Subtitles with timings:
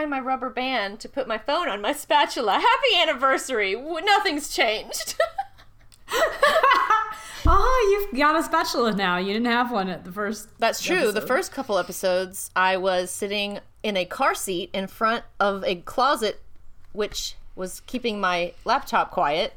[0.00, 2.52] find my rubber band to put my phone on my spatula.
[2.52, 3.74] Happy anniversary!
[3.74, 5.16] Nothing's changed.
[7.46, 9.16] Oh, you've got a spatula now.
[9.16, 10.48] You didn't have one at the first.
[10.58, 11.10] That's true.
[11.10, 15.76] The first couple episodes, I was sitting in a car seat in front of a
[15.76, 16.42] closet,
[16.92, 19.54] which was keeping my laptop quiet.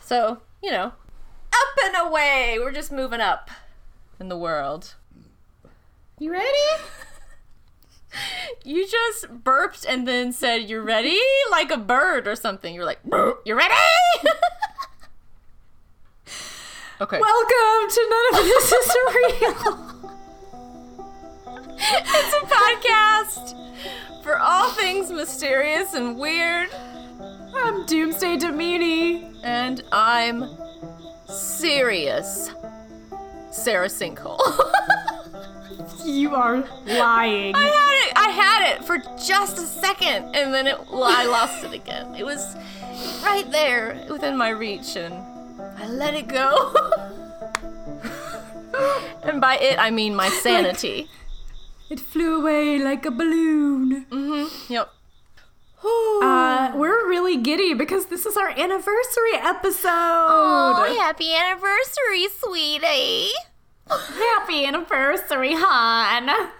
[0.00, 2.56] So, you know, up and away.
[2.58, 3.50] We're just moving up
[4.18, 4.94] in the world.
[6.18, 6.46] You ready?
[8.64, 11.18] You just burped and then said, "You're ready?"
[11.50, 12.74] like a bird or something.
[12.74, 13.42] You're like, "Burp.
[13.46, 13.72] "You ready?"
[17.00, 17.18] okay.
[17.18, 20.02] Welcome to None of This Is Real.
[21.78, 23.54] it's a podcast
[24.22, 26.68] for all things mysterious and weird.
[27.54, 29.26] I'm Doomsday Demini.
[29.42, 30.44] And I'm
[31.26, 32.50] serious.
[33.50, 34.38] Sarah Sinkhole.
[36.04, 37.54] You are lying.
[37.54, 38.12] I had it.
[38.16, 40.78] I had it for just a second, and then it.
[40.92, 42.14] I lost it again.
[42.14, 42.56] It was
[43.22, 45.14] right there within my reach, and
[45.78, 46.74] I let it go.
[49.22, 51.08] and by it, I mean my sanity.
[51.88, 54.06] It flew away like a balloon.
[54.10, 54.72] Mm-hmm.
[54.72, 54.90] Yep.
[56.22, 59.88] Uh, we're really giddy because this is our anniversary episode.
[59.88, 63.30] Oh, happy anniversary, sweetie.
[63.90, 66.50] Happy anniversary, hon.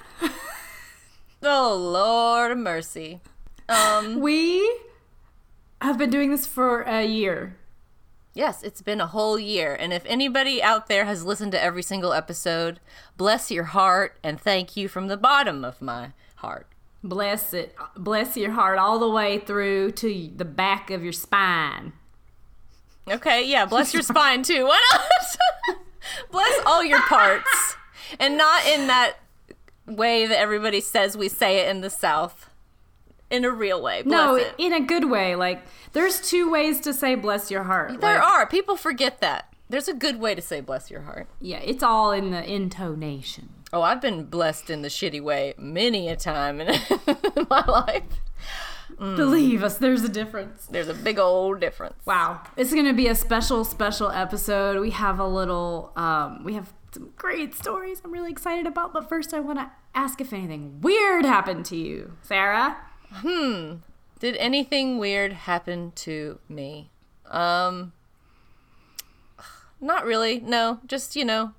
[1.42, 3.20] Oh Lord of mercy.
[3.68, 4.20] Um.
[4.20, 4.80] We
[5.80, 7.56] have been doing this for a year.
[8.34, 9.74] Yes, it's been a whole year.
[9.74, 12.78] And if anybody out there has listened to every single episode,
[13.16, 16.68] bless your heart and thank you from the bottom of my heart.
[17.02, 17.74] Bless it.
[17.96, 21.92] Bless your heart all the way through to the back of your spine.
[23.08, 24.66] Okay, yeah, bless your spine too.
[24.66, 25.76] What not?
[26.30, 27.76] bless all your parts.
[28.18, 29.14] And not in that
[29.86, 32.48] way that everybody says we say it in the South.
[33.30, 34.02] In a real way.
[34.02, 34.54] Bless no, it.
[34.58, 35.36] in a good way.
[35.36, 35.62] Like,
[35.92, 38.00] there's two ways to say bless your heart.
[38.00, 38.46] There Like, are.
[38.48, 39.54] People forget that.
[39.68, 41.28] There's a good way to say bless your heart.
[41.40, 43.50] Yeah, it's all in the intonation.
[43.72, 46.66] Oh, I've been blessed in the shitty way many a time in
[47.48, 48.02] my life.
[48.98, 49.16] Mm.
[49.16, 50.66] Believe us, there's a difference.
[50.66, 52.04] There's a big old difference.
[52.04, 52.42] Wow.
[52.56, 54.80] It's going to be a special, special episode.
[54.80, 58.92] We have a little, um, we have some great stories I'm really excited about.
[58.92, 62.76] But first, I want to ask if anything weird happened to you, Sarah.
[63.12, 63.76] Hmm.
[64.18, 66.90] Did anything weird happen to me?
[67.26, 67.92] Um
[69.80, 70.40] not really.
[70.40, 71.52] No, just, you know,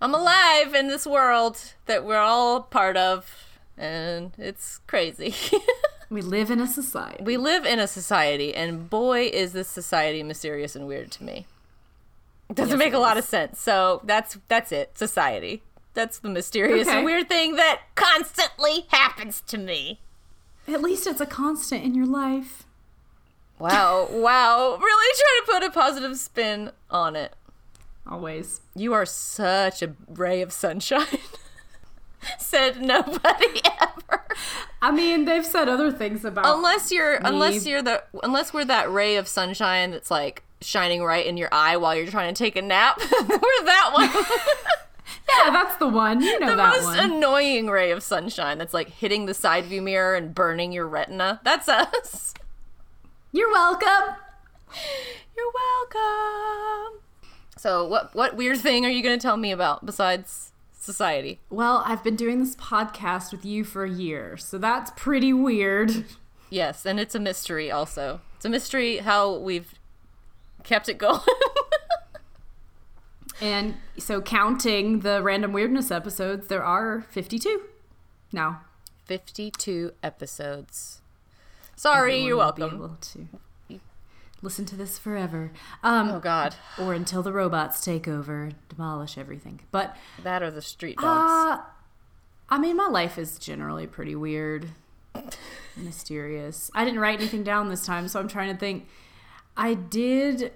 [0.00, 5.34] I'm alive in this world that we're all part of and it's crazy.
[6.10, 7.22] We live in a society.
[7.22, 11.46] we live in a society and boy is this society mysterious and weird to me.
[12.48, 13.60] It doesn't Yes, make a lot of sense.
[13.60, 14.96] So that's that's it.
[14.96, 15.62] Society.
[15.94, 16.96] That's the mysterious Okay.
[16.98, 20.00] and weird thing that constantly happens to me.
[20.66, 22.64] At least it's a constant in your life.
[23.58, 24.78] Wow, wow.
[24.80, 27.34] Really trying to put a positive spin on it.
[28.06, 28.60] Always.
[28.74, 31.06] You are such a ray of sunshine.
[32.38, 34.24] Said nobody ever.
[34.80, 36.46] I mean, they've said other things about.
[36.46, 41.26] Unless you're unless you're the unless we're that ray of sunshine that's like shining right
[41.26, 42.98] in your eye while you're trying to take a nap.
[43.12, 44.10] we're that one.
[45.28, 46.20] yeah, that's the one.
[46.20, 46.98] You know the that most one.
[47.12, 51.40] annoying ray of sunshine that's like hitting the side view mirror and burning your retina.
[51.42, 52.34] That's us.
[53.32, 54.14] You're welcome.
[55.36, 55.52] You're
[55.92, 57.00] welcome.
[57.56, 60.52] So what what weird thing are you going to tell me about besides
[60.92, 61.38] society?
[61.50, 66.06] Well, I've been doing this podcast with you for a year, so that's pretty weird.
[66.50, 68.22] Yes, and it's a mystery also.
[68.36, 69.74] It's a mystery how we've
[70.64, 71.20] kept it going.
[73.40, 77.62] And so, counting the random weirdness episodes, there are 52
[78.32, 78.62] now.
[79.04, 81.00] 52 episodes.
[81.76, 82.98] Sorry, Everyone you're welcome.
[84.42, 85.52] Listen to this forever.
[85.82, 86.54] Um, Oh god.
[86.78, 89.60] Or until the robots take over, demolish everything.
[89.70, 91.60] But That are the street dogs.
[91.60, 91.64] uh,
[92.50, 94.68] I mean, my life is generally pretty weird,
[95.76, 96.70] mysterious.
[96.74, 98.86] I didn't write anything down this time, so I'm trying to think.
[99.56, 100.52] I did.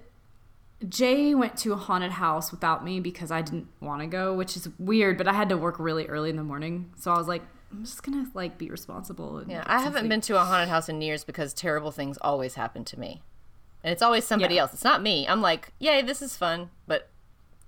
[0.88, 4.56] Jay went to a haunted house without me because I didn't want to go, which
[4.56, 5.16] is weird.
[5.18, 7.84] But I had to work really early in the morning, so I was like, I'm
[7.84, 9.38] just gonna like be responsible.
[9.38, 12.54] And yeah, I haven't been to a haunted house in years because terrible things always
[12.54, 13.22] happen to me.
[13.84, 14.62] And it's always somebody Yeah.
[14.62, 14.74] else.
[14.74, 15.26] It's not me.
[15.26, 16.70] I'm like, yay, this is fun.
[16.86, 17.08] But,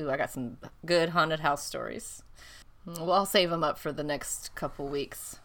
[0.00, 2.22] ooh, I got some good haunted house stories.
[2.86, 5.38] Well, I'll save them up for the next couple weeks.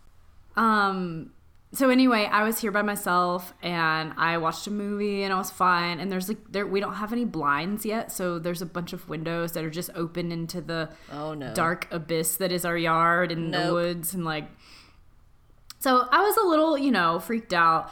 [0.56, 1.32] Um.
[1.72, 5.52] So anyway, I was here by myself and I watched a movie and I was
[5.52, 6.00] fine.
[6.00, 9.08] And there's like there we don't have any blinds yet, so there's a bunch of
[9.08, 11.54] windows that are just open into the Oh no.
[11.54, 14.48] dark abyss that is our yard and the woods and like.
[15.78, 17.92] So I was a little, you know, freaked out,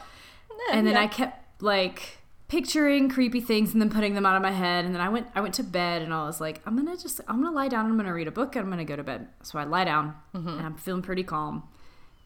[0.72, 1.02] and then yeah.
[1.02, 2.17] I kept like
[2.48, 4.84] picturing creepy things and then putting them out of my head.
[4.84, 7.20] And then I went, I went to bed and I was like, I'm gonna just,
[7.28, 7.86] I'm gonna lie down.
[7.86, 9.28] I'm gonna read a book and I'm gonna go to bed.
[9.42, 10.48] So I lie down Mm-hmm.
[10.48, 11.68] and I'm feeling pretty calm.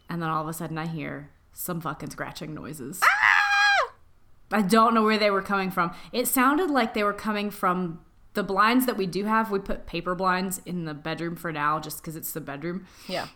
[0.08, 3.00] And then all of a sudden I hear some fucking scratching noises.
[3.02, 3.94] Ah!
[4.52, 5.92] I don't know where they were coming from.
[6.12, 8.00] It sounded like they were coming from
[8.34, 9.50] the blinds that we do have.
[9.50, 12.86] We put paper blinds in the bedroom for now just because it's the bedroom.
[13.08, 13.28] Yeah.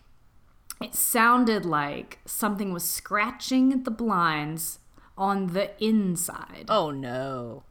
[0.80, 4.78] It sounded like something was scratching at the blinds
[5.18, 6.66] on the inside.
[6.68, 7.62] Oh no.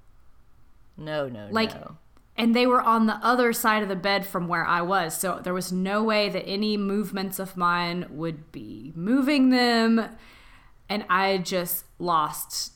[0.97, 1.97] No, no, Like- no.
[2.37, 5.17] And they were on the other side of the bed from where I was.
[5.17, 10.09] So there was no way that any movements of mine would be moving them.
[10.89, 12.73] And I just lost.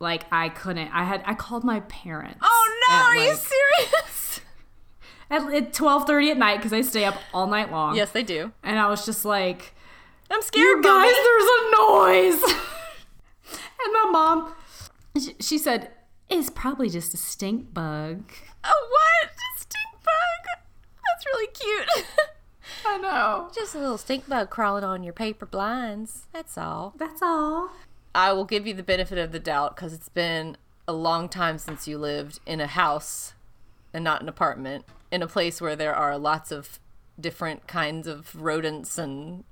[0.00, 0.88] Like I couldn't.
[0.92, 2.38] I had I called my parents.
[2.42, 4.40] Oh no, are you serious?
[5.30, 7.94] at, at 12:30 at night because I stay up all night long.
[7.96, 8.52] yes, they do.
[8.64, 9.74] And I was just like,
[10.30, 11.12] I'm scared, you guys, Mommy.
[11.12, 12.60] there's a noise.
[13.84, 14.54] and my mom,
[15.18, 15.90] she, she said,
[16.28, 18.30] it's probably just a stink bug.
[18.64, 19.30] Oh, what?
[19.30, 20.62] A stink bug.
[21.06, 22.06] That's really cute.
[22.86, 23.50] I know.
[23.54, 26.26] Just a little stink bug crawling on your paper blinds.
[26.32, 26.94] That's all.
[26.96, 27.70] That's all.
[28.14, 31.58] I will give you the benefit of the doubt because it's been a long time
[31.58, 33.34] since you lived in a house
[33.92, 36.78] and not an apartment in a place where there are lots of
[37.18, 39.44] different kinds of rodents and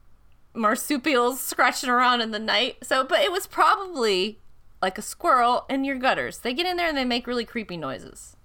[0.56, 2.76] marsupials scratching around in the night.
[2.82, 4.38] So, but it was probably
[4.82, 6.38] like a squirrel in your gutters.
[6.38, 8.37] They get in there and they make really creepy noises.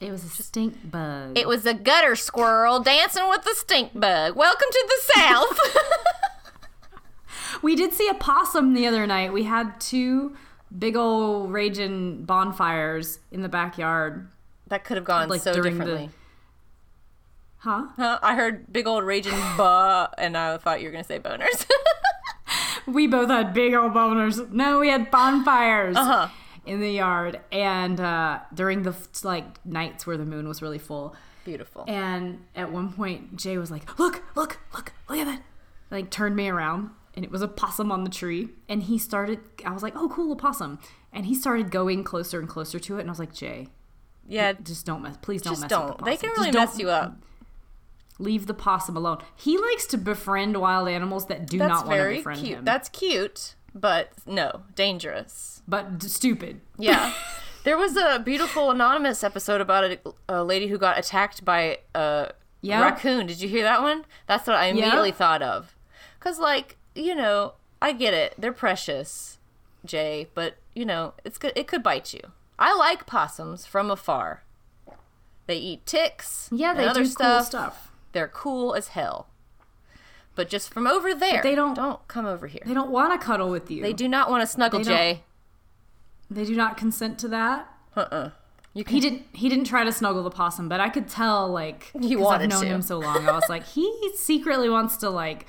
[0.00, 1.38] It was a stink bug.
[1.38, 4.36] It was a gutter squirrel dancing with the stink bug.
[4.36, 5.60] Welcome to the South.
[7.62, 9.32] we did see a possum the other night.
[9.32, 10.36] We had two
[10.76, 14.28] big old raging bonfires in the backyard.
[14.68, 16.10] that could have gone Like so during the- differently.
[17.64, 17.86] Huh?
[17.96, 18.18] Huh?
[18.22, 21.66] I heard big old raging buh, and I thought you were gonna say boners.
[22.86, 24.50] We both had big old boners.
[24.52, 26.28] No, we had bonfires Uh-huh.
[26.66, 31.16] in the yard, and uh, during the like nights where the moon was really full.
[31.46, 31.84] Beautiful.
[31.88, 35.42] And at one point, Jay was like, "Look, look, look, look at that!"
[35.90, 38.50] Like turned me around, and it was a possum on the tree.
[38.68, 39.40] And he started.
[39.64, 40.78] I was like, "Oh, cool, a possum!"
[41.10, 43.00] And he started going closer and closer to it.
[43.00, 43.68] And I was like, "Jay,
[44.28, 45.16] yeah, just don't mess.
[45.22, 45.88] Please don't just mess don't.
[45.88, 47.16] with the They can really don't mess you up.
[48.18, 49.18] Leave the possum alone.
[49.34, 52.58] He likes to befriend wild animals that do That's not want to befriend cute.
[52.58, 52.64] him.
[52.64, 55.62] That's cute, but no, dangerous.
[55.66, 56.60] but d- stupid.
[56.78, 57.12] Yeah.
[57.64, 62.30] there was a beautiful anonymous episode about a, a lady who got attacked by a
[62.62, 63.26] raccoon.
[63.26, 64.04] Did you hear that one?
[64.26, 65.74] That's what I immediately thought of.
[66.20, 68.34] Cuz like, you know, I get it.
[68.38, 69.38] They're precious,
[69.84, 72.20] Jay, but you know, it's good it could bite you.
[72.58, 74.44] I like possums from afar.
[75.46, 76.48] They eat ticks.
[76.52, 77.38] Yeah, they other do stuff.
[77.38, 77.90] cool stuff.
[78.14, 79.26] They're cool as hell.
[80.34, 82.62] But just from over there, they don't- don't come over here.
[82.64, 83.82] They don't want to cuddle with you.
[83.82, 85.22] They do not want to snuggle, They Jay.
[86.30, 87.68] They do not consent to that.
[87.94, 88.30] Uh-uh.
[88.72, 89.26] You He didn't.
[89.32, 92.50] He didn't try to snuggle the possum, but I could tell, like, He wanted I've
[92.50, 92.66] known to.
[92.68, 93.28] him so long.
[93.28, 95.46] I was like, he secretly wants to like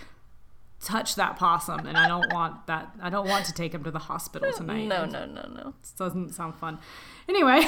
[0.79, 2.91] touch that possum, and I don't want that.
[3.01, 4.85] I don't want to take him to the hospital tonight.
[4.85, 5.73] No, no, no, no, no.
[5.97, 6.77] doesn't sound fun.
[7.27, 7.61] Anyway,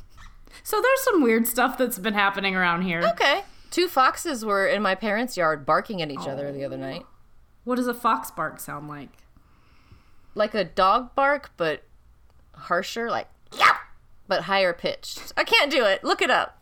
[0.64, 3.02] so there's some weird stuff that's been happening around here.
[3.12, 3.42] Okay.
[3.70, 7.04] Two foxes were in my parents' yard barking at each other the other night.
[7.64, 9.10] What does a fox bark sound like?
[10.34, 11.82] Like a dog bark, but
[12.54, 13.76] harsher, like yeah,
[14.26, 15.32] but higher pitched.
[15.36, 16.02] I can't do it.
[16.04, 16.58] Look it up.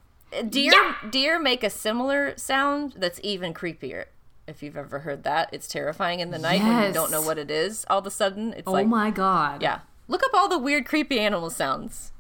[0.49, 0.73] Deer
[1.09, 4.07] deer make a similar sound that's even creepier.
[4.49, 7.39] If you've ever heard that, it's terrifying in the night when you don't know what
[7.39, 7.85] it is.
[7.91, 9.63] All of a sudden, it's Oh like my god!
[9.63, 9.81] yeah.
[10.09, 12.13] Look up all the weird, creepy animal sounds.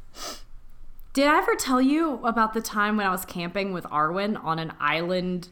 [1.16, 4.58] Did I ever tell you about the time when I was camping with Arwen on
[4.58, 5.48] an island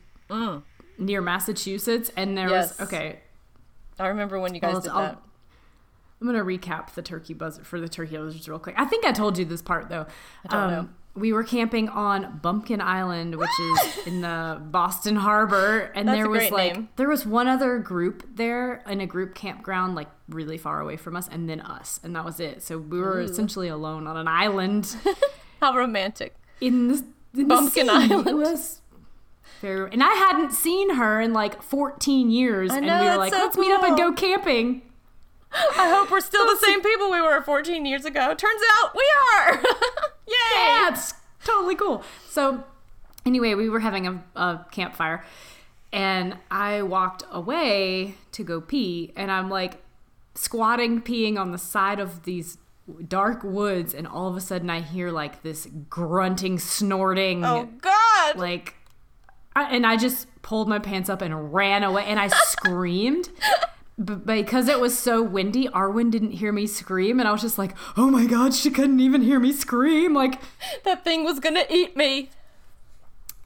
[0.99, 2.11] near Massachusetts?
[2.18, 2.50] And there Mm.
[2.50, 2.78] Yes.
[2.78, 3.21] was okay.
[3.99, 5.23] I remember when you guys Well, did I'll- that.
[6.21, 8.75] I'm gonna recap the turkey buzz for the turkey buzzards real quick.
[8.78, 10.04] I think I told you this part though.
[10.47, 10.88] I don't know.
[11.14, 16.26] We were camping on Bumpkin Island, which is in the Boston Harbor, and That's there
[16.26, 16.88] a was great like name.
[16.97, 21.16] there was one other group there in a group campground, like really far away from
[21.16, 22.62] us, and then us, and that was it.
[22.62, 24.94] So we were essentially alone on an island
[25.64, 26.35] How romantic.
[26.61, 27.04] in the,
[27.35, 27.92] in Bumpkin the.
[27.94, 28.28] Island.
[28.28, 28.83] It was
[29.62, 33.33] very, and I hadn't seen her in like 14 years, I and we were like,
[33.33, 34.83] so let's meet up and go camping.
[35.50, 38.35] I hope we're still the same people we were 14 years ago.
[38.35, 39.54] Turns out we are.
[40.26, 40.35] Yay!
[40.54, 42.02] Yeah, it's totally cool.
[42.28, 42.62] So,
[43.25, 45.25] anyway, we were having a, a campfire,
[45.94, 49.83] and I walked away to go pee, and I'm like
[50.35, 52.59] squatting, peeing on the side of these
[53.08, 58.36] dark woods, and all of a sudden I hear like this grunting, snorting, Oh God!
[58.36, 58.74] like,
[59.56, 63.30] I, and I just pulled my pants up and ran away, and I screamed.
[63.96, 67.58] But because it was so windy, Arwen didn't hear me scream, and I was just
[67.58, 70.40] like, "Oh my god, she couldn't even hear me scream!" Like,
[70.84, 72.30] that thing was gonna eat me.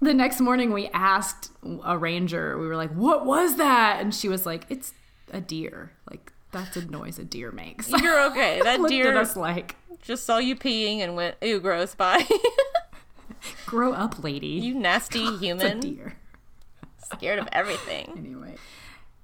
[0.00, 1.50] the next morning we asked
[1.84, 4.94] a ranger we were like what was that and she was like it's
[5.32, 8.60] a deer like that's a noise a deer makes You're okay.
[8.64, 12.26] That looked at deer us like just saw you peeing and went, "Ew, gross." Bye.
[13.66, 15.80] grow up lady you nasty a human.
[15.80, 16.16] deer
[17.14, 18.14] Scared of everything.
[18.16, 18.54] anyway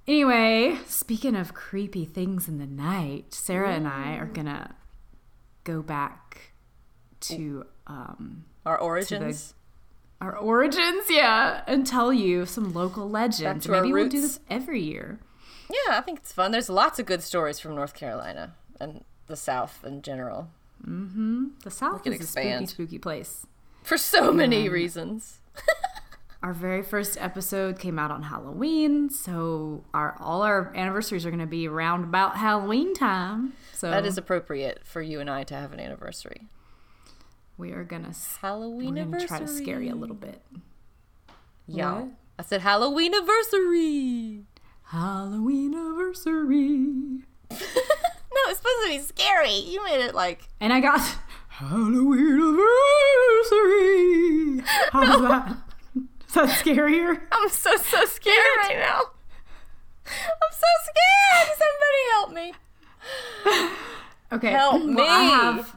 [0.07, 4.75] anyway speaking of creepy things in the night sarah and i are gonna
[5.64, 6.52] go back
[7.21, 9.54] to um Our origins.
[10.21, 15.19] our origins yeah and tell you some local legends maybe we'll do this every year
[15.71, 16.52] Yeah, I think it's fun.
[16.52, 20.49] There's lots of good stories from North Carolina and the South in general.
[20.87, 21.47] Mm-hmm.
[21.62, 23.47] the south is a spooky spooky place
[23.85, 25.38] For so many reasons.
[26.42, 31.40] Our very first episode came out on Halloween, so our all our anniversaries are going
[31.40, 33.54] to be around about Halloween time.
[33.73, 36.42] So That is appropriate for you and I to have an anniversary.
[37.56, 39.28] we are going to Halloween we're going to anniversary.
[39.28, 40.42] try to scare you a little bit.
[41.66, 41.94] Yeah.
[42.00, 42.09] What?
[42.38, 44.42] I said Halloween anniversary.
[44.99, 47.25] Halloween anniversary.
[48.37, 49.55] No, it's supposed to be scary.
[49.59, 51.01] You made it like And I got
[51.49, 52.41] Halloween
[53.53, 54.65] anniversary.
[54.91, 55.57] How's that?
[56.27, 57.21] Is that scarier?
[57.31, 59.03] I'm so so scared right now.
[60.05, 61.59] I'm so scared.
[61.59, 62.53] Somebody help me.
[64.33, 64.51] Okay.
[64.51, 65.03] Help well, me.
[65.07, 65.77] I have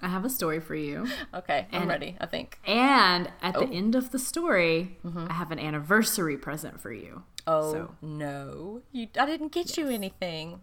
[0.00, 1.06] I have a story for you.
[1.34, 2.16] Okay, I'm And- ready.
[2.20, 2.58] I think.
[2.66, 3.66] And at Oh.
[3.66, 5.26] the end of the story, mm-hmm.
[5.28, 7.22] I have an anniversary present for you.
[7.46, 9.08] Oh So- no, you!
[9.18, 10.60] I didn't get you anything.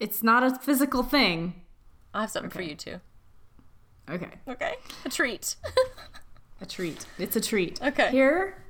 [0.00, 1.62] It's not a physical thing.
[2.14, 3.00] I have something for you too.
[4.08, 4.30] Okay.
[4.48, 5.56] Okay, a treat.
[6.60, 7.04] A treat.
[7.18, 7.82] It's a treat.
[7.82, 8.10] Okay.
[8.10, 8.62] Here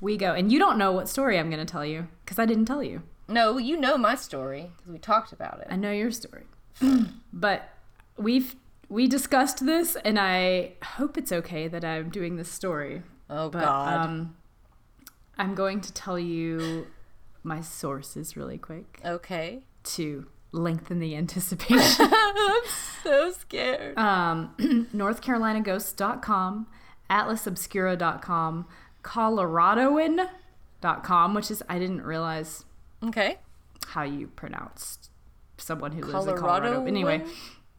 [0.00, 0.34] we go.
[0.34, 2.82] And you don't know what story I'm going to tell you because I didn't tell
[2.82, 3.02] you.
[3.28, 5.68] no, you know my story because we talked about it.
[5.70, 6.44] I know your story.
[7.32, 7.68] but
[8.18, 8.56] we've
[8.88, 13.02] we discussed this and I hope it's okay that I'm doing this story.
[13.30, 14.06] Oh But God.
[14.06, 14.36] um
[15.40, 16.86] I'm going to tell you
[17.42, 19.62] my sources really quick okay.
[19.84, 22.08] to lengthen the anticipation.
[22.12, 22.62] I'm
[23.02, 23.96] so scared.
[23.96, 24.54] um,
[24.94, 26.66] NorthCarolinaGhost.com,
[27.08, 28.66] AtlasObscura.com,
[29.02, 32.64] Coloradoan.com, which is, I didn't realize
[33.02, 33.38] Okay.
[33.88, 35.08] how you pronounced
[35.56, 36.66] someone who lives in Colorado.
[36.72, 36.86] Colorado.
[36.86, 37.24] Anyway,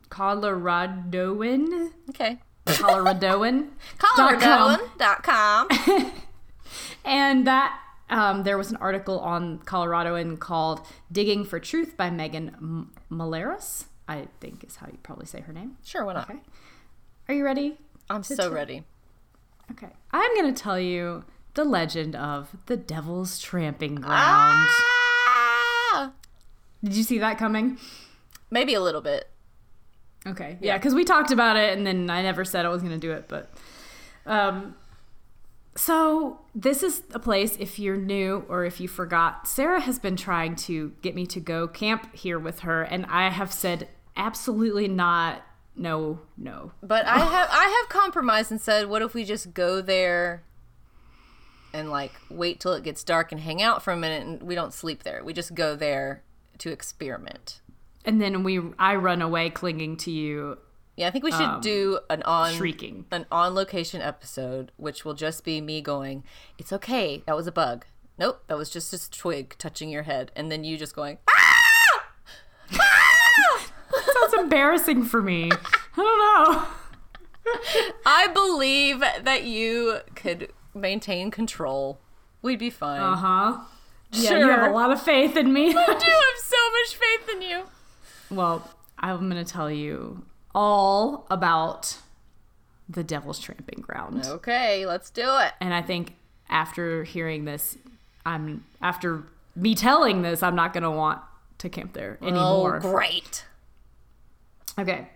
[0.10, 2.40] Coloradoan, Okay.
[2.66, 3.68] Coloradoan.
[4.00, 5.68] Coloradoan.com.
[7.06, 12.50] And that um, there was an article on Coloradoan called "Digging for Truth" by Megan
[12.50, 13.86] M- Maleris.
[14.08, 15.78] I think is how you probably say her name.
[15.84, 16.30] Sure, why not?
[16.30, 16.40] Okay,
[17.30, 17.78] are you ready?
[18.10, 18.84] I'm so ready.
[19.72, 21.24] Okay, I'm gonna tell you
[21.54, 24.68] the legend of the Devil's Tramping Ground.
[24.68, 26.12] Ah!
[26.84, 27.78] Did you see that coming?
[28.50, 29.30] Maybe a little bit.
[30.28, 32.98] Okay, yeah, because we talked about it, and then I never said I was gonna
[32.98, 33.50] do it, but
[34.26, 34.76] um,
[35.82, 37.58] so this is a place.
[37.58, 41.40] If you're new or if you forgot, Sarah has been trying to get me to
[41.40, 45.42] go camp here with her, and I have said absolutely not.
[45.76, 46.74] No, no.
[46.84, 50.44] But I have I have compromised and said, what if we just go there
[51.74, 54.54] and like wait till it gets dark and hang out for a minute and we
[54.54, 55.24] don't sleep there.
[55.24, 56.22] We just go there
[56.60, 57.60] to experiment.
[58.06, 60.60] And then we, I run away, clinging to you,
[60.98, 63.06] Yeah, I think we should Um, do an on shrieking.
[63.12, 66.24] an on location episode, which will just be me going,
[66.58, 67.86] "It's okay, that was a bug."
[68.18, 72.06] Nope, that was just a twig touching your head, and then you just going, "Ah!"
[74.14, 75.50] Sounds embarrassing for me.
[75.52, 75.58] I
[75.98, 76.68] don't know.
[78.06, 82.00] I believe that you could maintain control.
[82.42, 83.02] We'd be fine.
[83.02, 83.58] Uh huh.
[84.12, 85.70] Yeah, you have a lot of faith in me.
[85.78, 87.64] I do have so much faith in you.
[88.30, 88.70] well,
[89.00, 91.98] I'm going to tell you all about
[92.90, 94.26] the Devil's Tramping Ground.
[94.26, 95.54] Okay, let's do it.
[95.60, 96.16] And I think
[96.50, 97.78] after hearing this,
[98.26, 99.24] I'm after
[99.56, 101.22] me telling this, I'm not going to want
[101.60, 102.82] to camp there oh, anymore.
[102.84, 103.46] Oh, great.
[104.78, 105.10] Okay.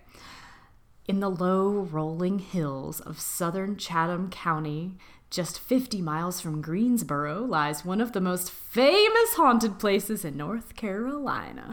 [1.06, 4.94] In the low rolling hills of southern Chatham County,
[5.30, 10.76] just 50 miles from Greensboro, lies one of the most famous haunted places in North
[10.76, 11.72] Carolina.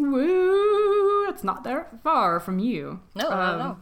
[0.00, 1.28] Woo!
[1.28, 3.00] It's not that far from you.
[3.14, 3.76] No, no, Um, no.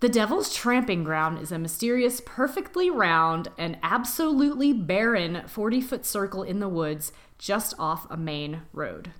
[0.00, 6.42] The Devil's Tramping Ground is a mysterious, perfectly round, and absolutely barren 40 foot circle
[6.42, 9.12] in the woods just off a main road.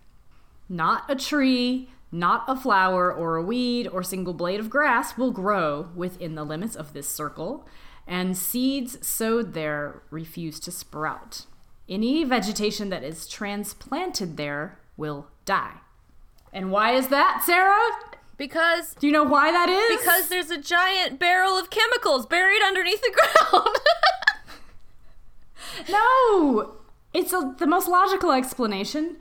[0.68, 5.30] Not a tree, not a flower or a weed or single blade of grass will
[5.30, 7.64] grow within the limits of this circle,
[8.06, 11.46] and seeds sowed there refuse to sprout.
[11.88, 15.76] Any vegetation that is transplanted there will die.
[16.52, 17.88] And why is that, Sarah?
[18.36, 19.98] Because Do you know why that is?
[20.00, 23.12] because there's a giant barrel of chemicals buried underneath the
[23.50, 23.76] ground.
[25.88, 26.74] no,
[27.14, 29.16] it's a, the most logical explanation.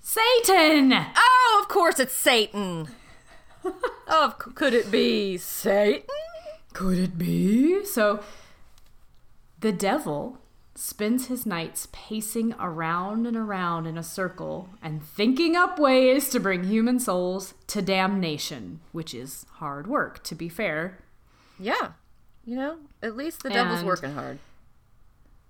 [0.00, 0.92] Satan.
[0.92, 2.88] oh, of course it's Satan.
[4.08, 6.02] of c- could it be Satan?
[6.72, 7.84] Could it be?
[7.84, 8.20] So,
[9.60, 10.38] the devil
[10.74, 16.40] spends his nights pacing around and around in a circle and thinking up ways to
[16.40, 20.98] bring human souls to damnation, which is hard work, to be fair.
[21.58, 21.92] Yeah.
[22.44, 24.38] You know, at least the devil's And- working hard.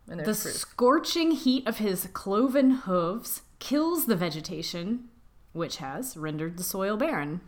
[0.09, 0.37] And The proof.
[0.37, 5.09] scorching heat of his cloven hooves kills the vegetation,
[5.53, 7.41] which has rendered the soil barren.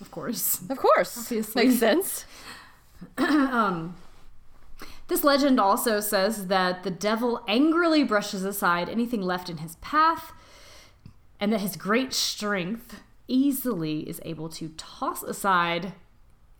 [0.00, 0.60] Of course.
[0.68, 1.16] Of course.
[1.16, 1.64] Obviously.
[1.68, 2.24] Makes sense.
[3.18, 3.96] Um,
[5.08, 10.32] This legend also says that the devil angrily brushes aside anything left in his path,
[11.40, 15.94] and that his great strength easily is able to toss aside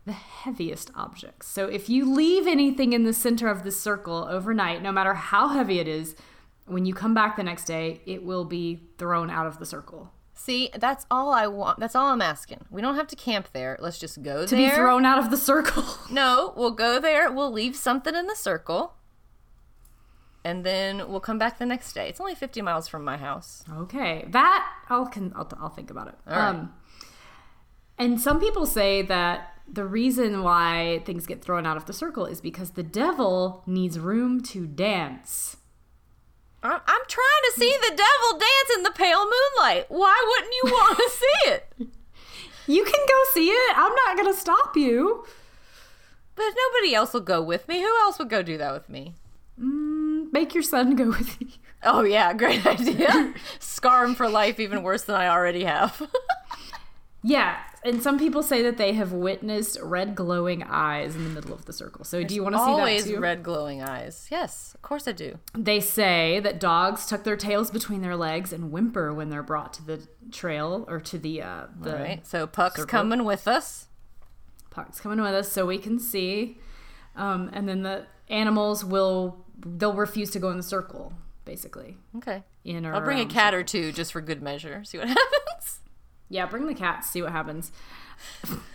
[0.06, 1.46] the heaviest objects.
[1.46, 5.48] So if you leave anything in the center of the circle overnight, no matter how
[5.48, 6.16] heavy it is,
[6.64, 10.10] when you come back the next day, it will be thrown out of the circle.
[10.40, 11.80] See, that's all I want.
[11.80, 12.64] That's all I'm asking.
[12.70, 13.76] We don't have to camp there.
[13.80, 14.70] Let's just go To there.
[14.70, 15.84] be thrown out of the circle.
[16.10, 17.30] No, we'll go there.
[17.30, 18.94] We'll leave something in the circle.
[20.44, 22.08] And then we'll come back the next day.
[22.08, 23.64] It's only 50 miles from my house.
[23.70, 26.14] Okay, that I'll can I'll, I'll think about it.
[26.26, 26.48] All right.
[26.48, 26.72] Um,
[27.98, 32.24] and some people say that the reason why things get thrown out of the circle
[32.24, 35.57] is because the devil needs room to dance.
[36.62, 39.86] I'm, I'm trying to see the devil dance in the pale moonlight.
[39.88, 41.88] Why wouldn't you want to see it?
[42.70, 43.78] You can go see it.
[43.78, 45.24] I'm not gonna stop you.
[46.34, 47.80] But nobody else will go with me.
[47.80, 49.14] Who else would go do that with me?
[49.58, 51.48] Mm, make your son go with you.
[51.82, 53.32] Oh, yeah, great idea.
[53.58, 56.02] Scar him for life even worse than I already have.
[57.22, 57.56] Yeah,
[57.88, 61.64] and some people say that they have witnessed red glowing eyes in the middle of
[61.64, 62.04] the circle.
[62.04, 64.28] So do you want to see that Always red glowing eyes.
[64.30, 65.38] Yes, of course I do.
[65.54, 69.72] They say that dogs tuck their tails between their legs and whimper when they're brought
[69.74, 72.90] to the trail or to the uh, the All right, so Puck's circle.
[72.90, 73.86] coming with us.
[74.70, 76.58] Puck's coming with us so we can see.
[77.16, 81.12] Um, and then the animals will they'll refuse to go in the circle,
[81.44, 81.96] basically.
[82.16, 82.44] Okay.
[82.64, 84.84] In or I'll bring a cat or two just for good measure.
[84.84, 85.47] See what happens.
[86.30, 87.72] Yeah, bring the cats, see what happens.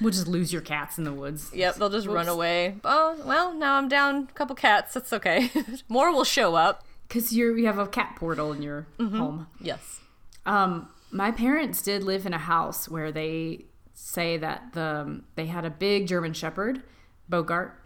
[0.01, 1.51] we'll just lose your cats in the woods.
[1.53, 2.77] Yep, they'll just run away.
[2.83, 4.93] Oh, well, now I'm down a couple cats.
[4.93, 5.51] That's okay.
[5.89, 6.83] More will show up.
[7.07, 9.17] Because you you have a cat portal in your Mm-hmm.
[9.17, 9.47] home.
[9.61, 9.99] Yes.
[10.45, 15.63] Um, my parents did live in a house where they say that the they had
[15.65, 16.81] a big German Shepherd,
[17.29, 17.77] Bogart,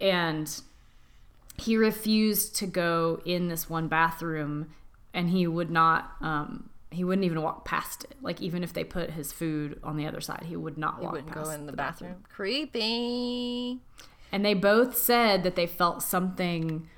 [0.00, 0.60] and
[1.56, 4.74] he refused to go in this one bathroom,
[5.14, 6.10] and he would not.
[6.20, 8.14] Um, he wouldn't even walk past it.
[8.22, 11.12] Like even if they put his food on the other side, he would not walk
[11.12, 12.24] wouldn't past go in the bathroom.
[12.28, 13.80] Creepy.
[14.32, 16.88] And they both said that they felt something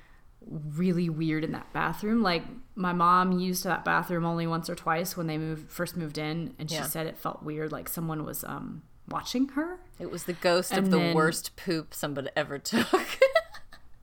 [0.75, 2.21] really weird in that bathroom.
[2.23, 2.43] Like
[2.75, 6.55] my mom used that bathroom only once or twice when they moved first moved in,
[6.57, 6.83] and she Yeah.
[6.83, 9.79] said it felt weird, like someone was um watching her.
[9.99, 12.87] It was the ghost of And the worst poop somebody ever took.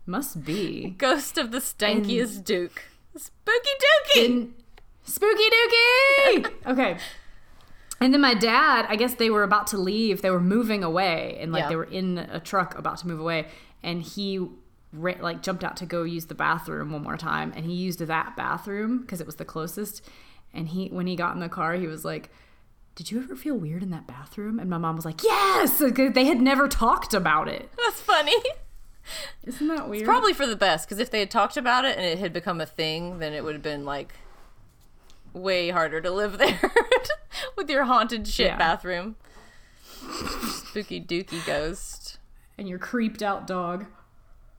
[0.05, 0.91] Must be.
[0.99, 2.83] ghost of the stankiest Duke.
[3.17, 3.71] Spooky
[4.15, 4.51] Dookie!
[5.07, 6.53] Spooky Dookie.
[6.67, 6.99] okay.
[8.01, 10.21] And then my dad, I guess they were about to leave.
[10.21, 11.69] They were moving away, and like Yeah.
[11.71, 13.47] they were in a truck about to move away,
[13.83, 14.47] and he
[14.93, 18.01] ra- like jumped out to go use the bathroom one more time, and he used
[18.01, 20.03] that bathroom because it was the closest.
[20.53, 22.29] And he, when he got in the car, he was like,
[22.97, 26.25] "Did you ever feel weird in that bathroom?" And my mom was like, "Yes." They
[26.27, 27.71] had never talked about it.
[27.83, 28.37] That's funny.
[29.45, 30.05] Isn't that weird?
[30.05, 32.61] Probably for the best, because if they had talked about it and it had become
[32.61, 34.13] a thing, then it would have been like
[35.37, 36.59] way harder to live there
[37.57, 38.57] with your haunted shit Yeah.
[38.59, 39.17] bathroom.
[40.69, 42.19] Spooky dookie ghost.
[42.59, 43.87] and your creeped out dog.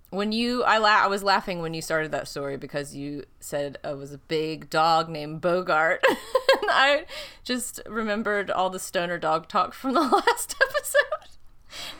[0.10, 3.78] When you, I la- I was laughing when you started that story because you said
[3.84, 7.06] oh, it was a big dog named Bogart, and I
[7.44, 11.30] just remembered all the stoner dog talk from the last episode.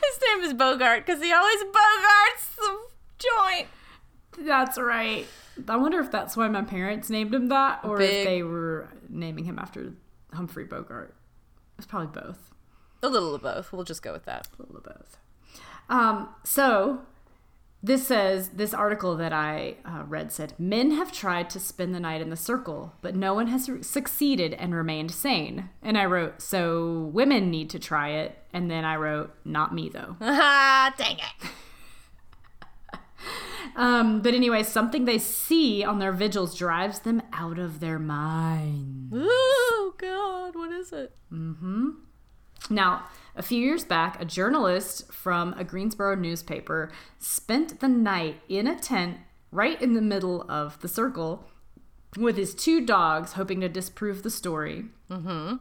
[0.02, 2.78] His name is Bogart because he always bogarts the
[3.18, 3.68] joint.
[4.40, 5.26] That's right.
[5.68, 8.88] I wonder if that's why my parents named him that, or Big- if they were
[9.08, 9.92] naming him after
[10.32, 11.14] Humphrey Bogart.
[11.78, 12.50] It's probably both.
[13.02, 13.72] A little of both.
[13.72, 14.48] We'll just go with that.
[14.58, 15.16] A little of both.
[15.88, 17.00] Um, so
[17.82, 22.00] this says this article that I uh, read said men have tried to spend the
[22.00, 25.70] night in the circle, but no one has succeeded and remained sane.
[25.82, 28.36] And I wrote, so women need to try it.
[28.52, 30.16] And then I wrote, not me though.
[30.20, 31.50] Dang it.
[33.76, 39.12] Um, but anyway, something they see on their vigils drives them out of their mind.
[39.14, 40.54] Oh, God.
[40.54, 41.16] What is it?
[41.32, 41.88] Mm hmm.
[42.70, 43.04] Now,
[43.36, 48.78] a few years back, a journalist from a Greensboro newspaper spent the night in a
[48.78, 49.18] tent
[49.50, 51.44] right in the middle of the circle
[52.16, 54.86] with his two dogs, hoping to disprove the story.
[55.10, 55.56] Mm-hmm.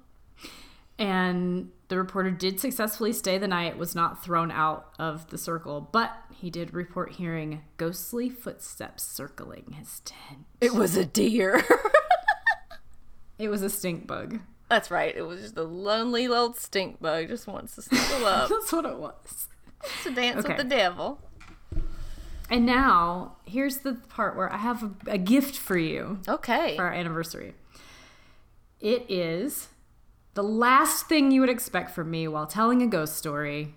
[0.98, 5.88] And the reporter did successfully stay the night, was not thrown out of the circle,
[5.92, 10.46] but he did report hearing ghostly footsteps circling his tent.
[10.62, 11.64] It was a deer.
[13.40, 14.40] It was a stink bug.
[14.68, 15.16] That's right.
[15.16, 17.28] It was just a lonely little stink bug.
[17.28, 19.48] Just wants to snuggle up That's what it was.
[20.04, 20.48] to dance Okay.
[20.50, 21.20] with the devil.
[22.50, 26.76] And now, here's the part where I have a, a gift for you Okay.
[26.78, 27.54] for our anniversary.
[28.80, 29.68] It is
[30.38, 33.74] the last thing you would expect from me while telling a ghost story.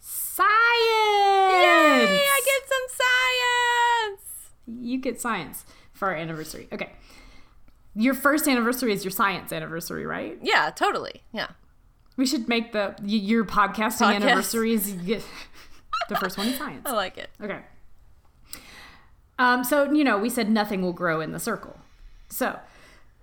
[0.00, 0.40] Science!
[0.80, 2.18] Yay!
[2.18, 4.82] I get some science.
[4.82, 6.66] You get science for our anniversary.
[6.72, 6.90] Okay.
[7.94, 10.40] Your first anniversary is your science anniversary, right?
[10.42, 11.22] Yeah, totally.
[11.32, 11.50] Yeah.
[12.16, 14.14] We should make the your podcasting Podcast.
[14.16, 16.82] anniversary is the first one is science.
[16.84, 17.30] I like it.
[17.40, 17.60] Okay.
[19.38, 21.78] Um, so, you know, we said nothing will grow in the circle.
[22.28, 22.58] So,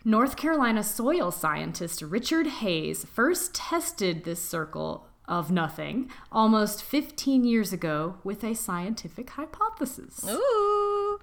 [0.07, 7.73] North Carolina soil scientist Richard Hayes first tested this circle of nothing almost 15 years
[7.73, 10.23] ago with a scientific hypothesis.
[10.25, 11.19] Ooh.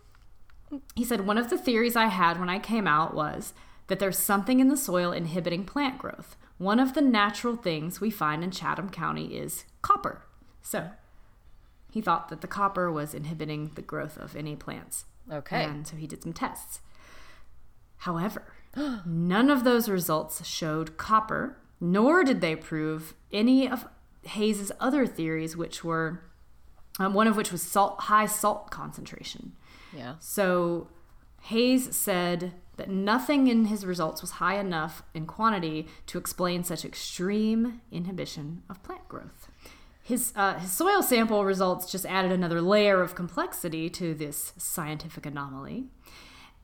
[0.95, 3.55] He said, One of the theories I had when I came out was
[3.87, 6.37] that there's something in the soil inhibiting plant growth.
[6.59, 10.27] One of the natural things we find in Chatham County is copper.
[10.61, 10.91] So,
[11.91, 15.07] he thought that the copper was inhibiting the growth of any plants.
[15.33, 15.65] Okay.
[15.65, 16.81] And so he did some tests.
[17.97, 18.54] However,
[19.05, 23.87] none of those results showed copper, nor did they prove any of
[24.23, 26.23] Hayes's other theories, which were
[26.99, 29.53] um, one of which was salt, high salt concentration.
[29.97, 30.15] Yeah.
[30.21, 30.89] So
[31.43, 36.85] Hayes said that nothing in his results was high enough in quantity to explain such
[36.85, 39.49] extreme inhibition of plant growth.
[40.03, 45.25] His, uh, his soil sample results just added another layer of complexity to this scientific
[45.25, 45.87] anomaly.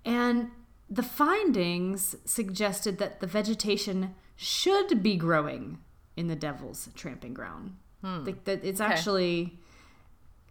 [0.04, 0.50] And
[0.90, 5.78] the findings suggested that the vegetation should be growing
[6.16, 7.76] in the devil's tramping ground.
[8.02, 8.24] Hmm.
[8.24, 9.58] Like that it's actually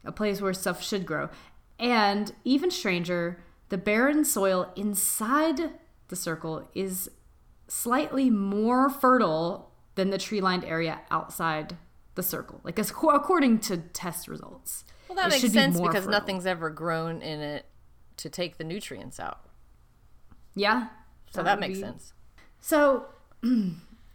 [0.05, 1.29] a place where stuff should grow.
[1.79, 5.71] And even stranger, the barren soil inside
[6.07, 7.09] the circle is
[7.67, 11.75] slightly more fertile than the tree lined area outside
[12.15, 14.85] the circle, like as- according to test results.
[15.07, 16.11] Well, that It makes should be sense because fertile.
[16.11, 17.65] nothing's ever grown in it
[18.17, 19.39] to take the nutrients out.
[20.59, 20.87] Yeah.
[21.31, 22.13] So that, would makes be- sense.
[22.59, 23.05] So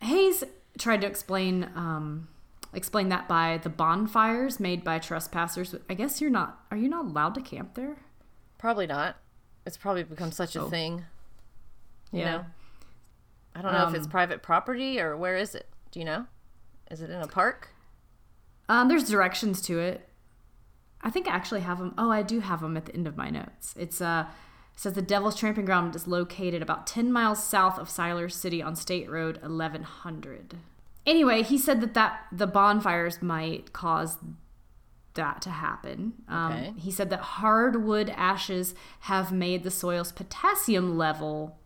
[0.01, 0.45] Hayes
[0.79, 2.29] tried to explain um,
[2.73, 5.75] explain that by the bonfires made by trespassers.
[5.89, 6.65] I guess you're not.
[6.71, 7.97] Are you not allowed to camp there?
[8.59, 9.17] Probably not.
[9.67, 10.69] It's probably become such a Oh.
[10.69, 11.05] thing.
[12.13, 12.31] You Yeah.
[12.33, 12.47] know?
[13.57, 15.69] I don't know if Um, it's private property or where is it?
[15.93, 16.27] Do you know?
[16.91, 17.71] Is it in a park?
[18.69, 20.09] Um, there's directions to it.
[21.01, 21.95] I think I actually have them.
[21.97, 23.75] Oh, I do have them at the end of my notes.
[23.79, 24.27] It's uh
[24.77, 28.75] says the Devil's Tramping Ground is located about 10 miles south of Siler City on
[28.77, 30.57] State Road 1100.
[31.07, 34.19] Anyway, he said that, that the bonfires might cause
[35.15, 36.15] that to happen.
[36.29, 36.75] Um, Okay.
[36.79, 41.59] He said that hardwood ashes have made the soil's potassium level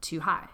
[0.00, 0.48] too high.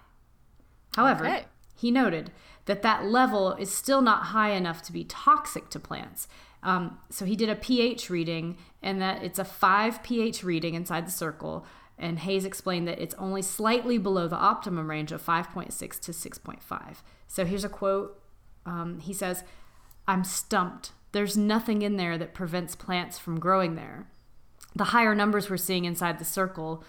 [0.94, 1.46] However, Okay.
[1.74, 2.30] he noted
[2.66, 6.28] that that level is still not high enough to be toxic to plants.
[6.64, 11.07] Um, so he did a pH reading, and that it's a 5 pH reading inside
[11.07, 11.64] the circle.
[11.96, 16.96] And Hayes explained that it's only slightly below the optimum range of 5.6 to 6.5.
[17.29, 18.20] So here's a quote.
[18.66, 19.44] Um, he says,
[20.09, 20.92] I'm stumped.
[21.12, 24.09] There's nothing in there that prevents plants from growing there.
[24.74, 26.83] The higher numbers we're seeing inside the circle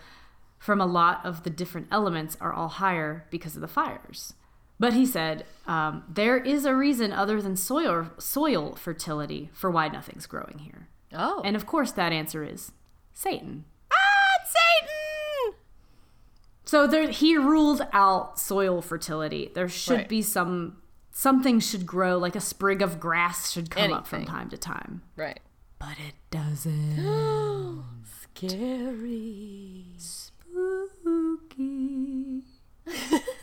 [0.58, 4.34] from a lot of the different elements are all higher because of the fires.
[4.80, 9.88] But he said um, there is a reason other than soil soil fertility for why
[9.88, 11.42] nothing's growing here, Oh.
[11.46, 12.72] and of course that answer is
[13.14, 13.64] Satan.
[13.92, 13.96] ah,
[14.42, 15.56] it's Satan!
[16.66, 19.52] So there, he ruled out soil fertility.
[19.54, 20.10] There should Right.
[20.10, 24.50] be some something should grow, like a sprig of grass should come up from time
[24.50, 25.40] to time, Right.
[25.80, 27.84] but it doesn't.
[28.36, 29.86] Scary.
[29.98, 31.24] Spooky.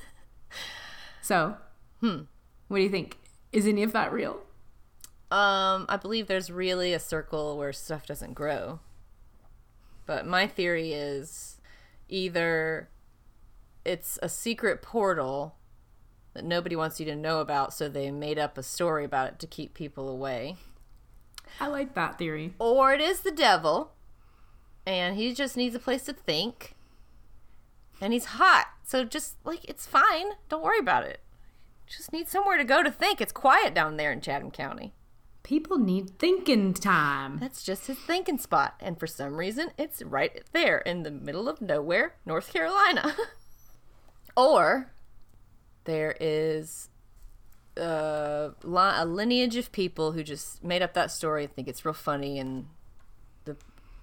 [1.23, 1.57] so,
[2.01, 2.23] hmm,
[2.69, 3.17] what do you think?
[3.53, 4.41] Is any of that real?
[5.31, 8.81] Um, I believe there's really a circle where stuff doesn't grow.
[10.05, 11.59] But my theory is
[12.09, 12.91] either
[13.85, 15.55] it's a secret portal
[16.35, 19.39] that nobody wants you to know about, so they made up a story about it
[19.39, 20.57] to keep people away.
[21.61, 22.55] I like that theory.
[22.59, 23.93] Or it is the devil,
[24.87, 26.75] and he just needs a place to think.
[28.01, 30.33] And he's hot, so just like it's fine.
[30.51, 31.21] Don't worry about it.
[31.87, 33.23] Just need somewhere to go to think.
[33.23, 34.93] It's quiet down there in Chatham County.
[35.43, 37.39] People need thinking time.
[37.39, 41.49] That's just his thinking spot, and for some reason, it's right there in the middle
[41.49, 43.17] of nowhere, North Carolina.
[44.37, 44.93] or
[45.85, 46.91] there is
[47.79, 51.85] uh, li- a lineage of people who just made up that story and think it's
[51.87, 52.67] real funny, and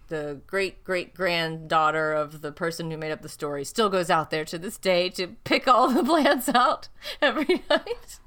[0.09, 4.29] the great great granddaughter of the person who made up the story still goes out
[4.31, 6.89] there to this day to pick all the plants out
[7.21, 8.19] every night.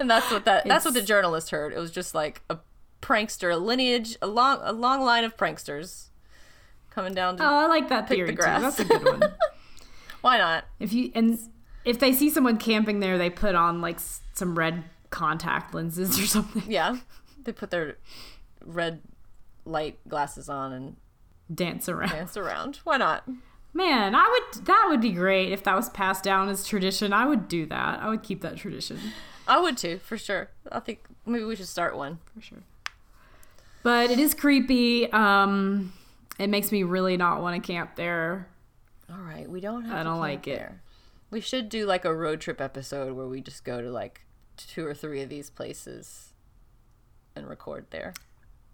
[0.00, 1.72] And that's what that that's what the journalist heard.
[1.72, 2.58] It was just like a
[3.02, 6.06] prankster, a lineage, a long a long line of pranksters
[6.90, 8.36] coming down to Oh, I like that theory the too.
[8.36, 8.62] grass.
[8.62, 9.22] That's a good one.
[10.22, 10.64] why not?
[10.80, 11.38] if you and
[11.84, 13.98] if they see someone camping there, they put on like
[14.34, 16.62] some red contact lenses or something.
[16.70, 16.96] Yeah.
[17.44, 17.98] They put their
[18.64, 19.02] red
[19.66, 20.96] light glasses on and
[21.54, 22.10] Dance around.
[22.10, 22.76] dance around.
[22.84, 23.28] Why not?
[23.74, 24.64] Man, I would.
[24.66, 27.12] That would be great if that was passed down as tradition.
[27.12, 28.00] I would do that.
[28.02, 28.98] I would keep that tradition
[29.46, 30.48] I would too, for sure.
[30.72, 32.18] I think maybe we should start one.
[32.34, 32.62] for sure.
[33.82, 35.10] But it is creepy.
[35.12, 35.92] Um,
[36.38, 38.48] it makes me really not want to camp there.
[39.08, 40.56] All right, we don't have I don't camp like it.
[40.56, 40.80] there.
[41.30, 44.22] We should do like a road trip episode where we just go to like
[44.56, 46.32] two or three of these places
[47.36, 48.14] and record there.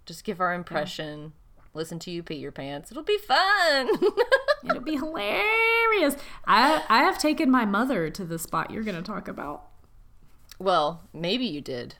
[0.06, 1.32] Just give our impression.
[1.74, 2.90] Listen to you pee your pants.
[2.90, 3.88] It'll be fun.
[4.64, 6.16] It'll be hilarious.
[6.46, 9.64] I I have taken my mother to the spot you're going to talk about.
[10.58, 11.94] well, maybe you did.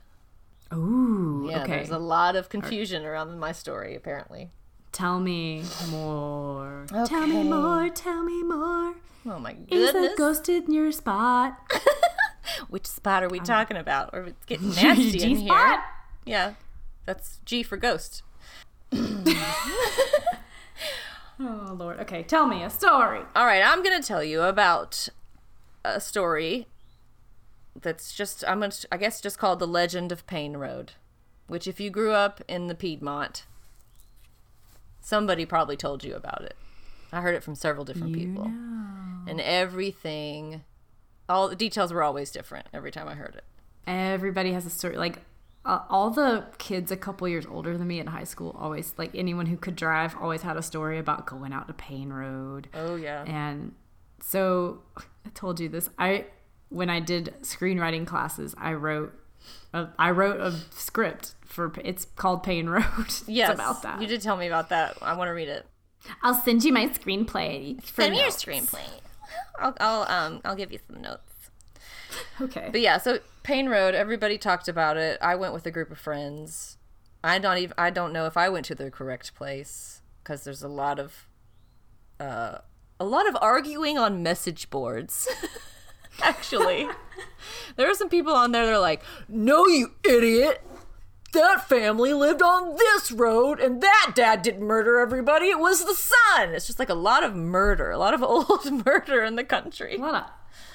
[0.75, 1.77] Ooh, Yeah, okay.
[1.77, 4.51] there's a lot of confusion around my story apparently.
[4.91, 6.85] Tell me more.
[7.07, 7.88] Tell me more.
[7.88, 8.95] Tell me more.
[9.25, 9.95] Oh my goodness!
[9.95, 11.57] Is a ghost in your spot?
[12.69, 14.11] Which spot are we talking about?
[14.12, 15.83] Or it's getting nasty in here.
[16.27, 16.55] Yeah.
[17.05, 18.23] That's G for ghost.
[21.41, 21.99] Oh Lord.
[22.01, 23.23] Okay, tell me a story.
[23.35, 25.09] All right, I'm going to tell you about
[25.85, 26.69] a story
[27.81, 30.93] that's just I'm going to I guess just called The Legend of Payne Road,
[31.49, 33.47] which if you grew up in the Piedmont,
[35.01, 36.55] somebody probably told you about it.
[37.12, 38.45] I heard it from several different people.
[39.27, 40.62] And everything
[41.29, 43.45] all the details were always different every time I heard it.
[43.87, 44.97] Everybody has a story.
[44.97, 45.19] Like
[45.64, 49.11] uh, all the kids a couple years older than me in high school always like
[49.14, 52.68] anyone who could drive always had a story about going out to Payne Road.
[52.75, 53.25] Oh yeah.
[53.25, 53.75] And
[54.20, 55.88] so I told you this.
[55.98, 56.27] I
[56.68, 59.12] when I did screenwriting classes, I wrote
[59.72, 62.85] a, I wrote a script for it's called Payne Road.
[63.27, 63.51] yes.
[63.51, 64.01] it's about that.
[64.01, 64.96] You did tell me about that.
[65.03, 65.66] I want to read it.
[66.22, 67.85] I'll send you my screenplay.
[67.85, 68.88] Send me your screenplay.
[69.61, 71.51] I'll I'll um I'll give you some notes.
[72.40, 72.68] Okay.
[72.72, 75.19] But yeah, so Payne Road, everybody talked about it.
[75.21, 76.79] I went with a group of friends.
[77.25, 80.63] I don't even I don't know if I went to the correct place because there's
[80.63, 81.29] a lot of
[82.21, 82.59] uh
[83.01, 85.29] a lot of arguing on message boards.
[86.23, 86.89] Actually,
[87.77, 90.63] there are some people on there that are like, "No, you idiot."
[91.33, 95.47] That family lived on this road, and that dad didn't murder everybody.
[95.47, 96.51] It was the son.
[96.51, 99.97] It's just like a lot of murder, a lot of old murder in the country.
[99.97, 100.25] a lot of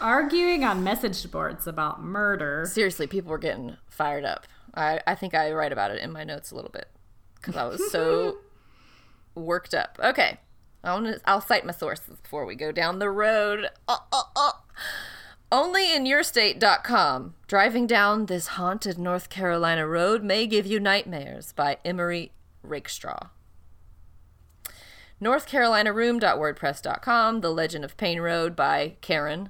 [0.02, 2.66] arguing on message boards about murder.
[2.68, 4.48] seriously, people were getting fired up.
[4.74, 6.88] I, I think I write about it in my notes a little bit
[7.36, 8.38] because I was so
[9.36, 10.00] worked up.
[10.04, 10.40] Okay,
[10.84, 13.68] I wanna, I'll cite my sources before we go down the road.
[13.88, 14.52] Uh, uh, uh.
[15.52, 17.34] OnlyInYourState.com.
[17.48, 22.34] Driving down this haunted North Carolina road may give you nightmares by Emery
[22.64, 23.30] Rakestraw.
[25.22, 27.42] NorthCarolinaRoom.wordpress.com.
[27.42, 29.50] The Legend of Payne Road by Karen.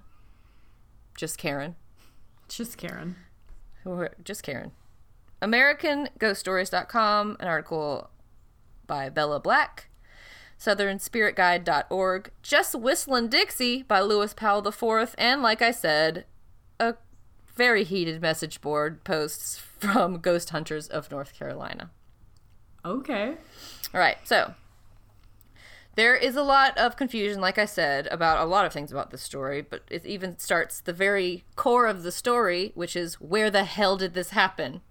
[1.18, 1.76] Just Karen.
[2.48, 3.16] Just Karen.
[4.24, 4.74] Just Karen.
[5.42, 8.12] AmericanGhostStories.com, an article
[8.86, 9.87] by Bella Black.
[10.60, 12.32] SouthernSpiritGuide.org.
[12.42, 15.16] Just Whistlin' Dixie by Lewis Powell IV.
[15.18, 16.26] And like I said,
[16.80, 16.96] a
[17.56, 21.92] very heated message board posts from Ghost Hunters of North Carolina.
[22.86, 23.36] Okay.
[23.94, 24.54] All right, so
[25.96, 29.10] there is a lot of confusion, like I said, about a lot of things about
[29.10, 33.50] this story, but it even starts the very core of the story, which is where
[33.50, 34.82] the hell did this happen?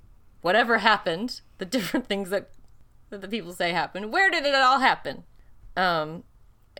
[0.42, 2.50] Whatever happened, the different things that,
[3.10, 5.22] that the people say happened, where did it all happen?
[5.76, 6.24] Um,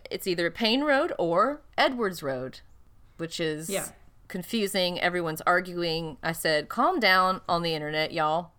[0.09, 2.61] it's either Payne Road or Edwards Road,
[3.17, 3.89] which is Yeah.
[4.27, 4.99] confusing.
[4.99, 6.17] Everyone's arguing.
[6.23, 8.51] I said, calm down on the internet, y'all.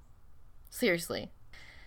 [0.70, 1.30] Seriously.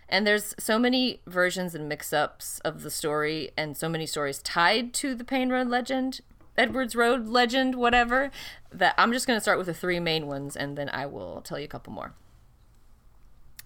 [0.10, 4.40] And there's so many versions and mix ups of the story, and so many stories
[4.42, 6.20] tied to the Payne Road legend,
[6.58, 8.30] Edwards Road legend, whatever,
[8.72, 11.42] that I'm just going to start with the three main ones and then I will
[11.42, 12.14] tell you a couple more.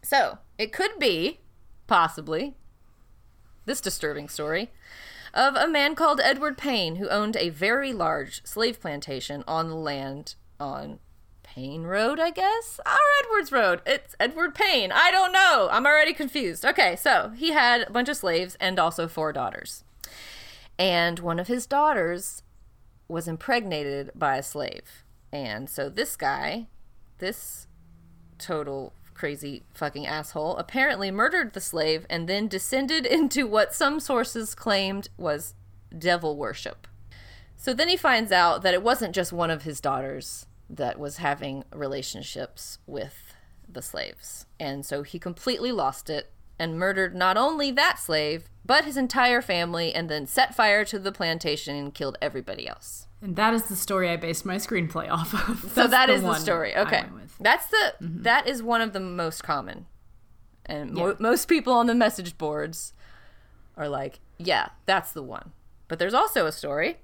[0.04, 1.40] So, it could be,
[1.88, 2.56] possibly,
[3.66, 4.72] this disturbing story
[5.34, 9.76] of a man called Edward Payne who owned a very large slave plantation on the
[9.76, 11.00] land on
[11.44, 12.80] Payne Road, I guess?
[12.86, 13.82] Or Edwards Road.
[13.86, 14.92] It's Edward Payne.
[14.92, 15.70] I don't know.
[15.72, 16.66] I'm already confused.
[16.66, 19.84] Okay, so he had a bunch of slaves and also four daughters.
[20.78, 22.44] And one of his daughters
[23.08, 25.04] was impregnated by a slave.
[25.32, 26.68] And so this guy,
[27.20, 27.68] this
[28.38, 34.54] total crazy fucking asshole, apparently murdered the slave and then descended into what some sources
[34.54, 35.56] claimed was
[35.98, 36.88] devil worship.
[37.56, 41.18] So then he finds out that it wasn't just one of his daughters that was
[41.18, 43.34] having relationships with
[43.68, 44.46] the slaves.
[44.60, 49.42] And so he completely lost it and murdered not only that slave, but his entire
[49.42, 53.08] family, and then set fire to the plantation and killed everybody else.
[53.26, 55.62] And that is the story I based my screenplay off of.
[55.62, 56.76] so That's that is the story.
[56.76, 57.06] Okay,
[57.40, 58.22] that's the mm-hmm.
[58.22, 59.88] that is one of the most common,
[60.66, 61.16] and mo- Yeah.
[61.20, 62.94] most people on the message boards
[63.76, 65.54] are like, "Yeah, that's the one."
[65.88, 66.98] But there's also a story,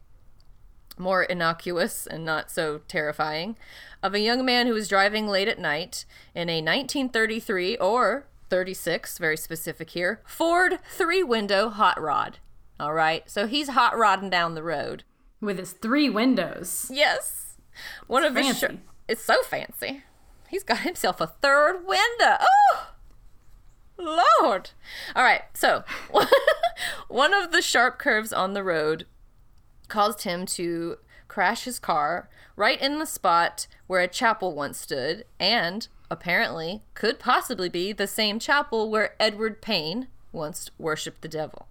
[0.95, 3.57] more innocuous and not so terrifying,
[4.03, 6.05] of a young man who was driving late at night
[6.35, 12.37] in a 1933 or 36, very specific here, Ford three-window hot rod.
[12.79, 15.03] All right, so he's hot rodding down the road.
[15.41, 16.89] With his three windows.
[16.93, 17.57] Yes.
[18.07, 18.67] One of the fancy.
[18.67, 20.03] sh- it's so fancy.
[20.49, 22.37] He's got himself a third window.
[22.39, 22.87] Oh,
[23.97, 24.71] Lord.
[25.15, 25.43] All right.
[25.53, 25.83] So,
[27.07, 29.05] one of the sharp curves on the road
[29.87, 35.23] caused him to crash his car right in the spot where a chapel once stood
[35.39, 41.67] and apparently could possibly be the same chapel where Edward Payne once worshipped the devil.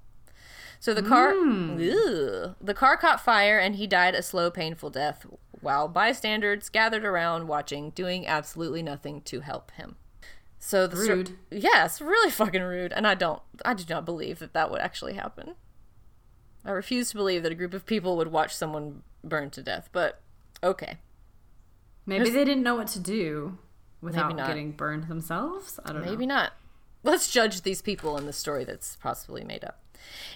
[0.81, 1.79] So the car, mm.
[1.79, 2.57] Ugh.
[2.59, 5.27] the car caught fire and he died a slow, painful death,
[5.61, 9.97] while bystanders gathered around watching, doing absolutely nothing to help him.
[10.59, 11.37] So the Rude.
[11.51, 15.15] yes, really fucking rude, and I don't, I do not believe that that would actually
[15.15, 15.55] happen.
[16.65, 19.91] I refuse to believe that a group of people would watch someone burn to death,
[19.93, 20.21] but
[20.63, 20.97] okay.
[22.07, 23.59] Maybe they didn't know what to do
[24.01, 25.79] without getting burned themselves.
[25.85, 26.13] I don't Maybe know.
[26.13, 26.53] Maybe not.
[27.03, 29.79] Let's judge these people in the story that's possibly made up.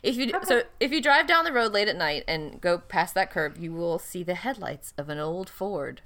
[0.02, 3.14] If you so if you drive down the road late at night and go past
[3.14, 6.02] that curb, you will see the headlights of an old Ford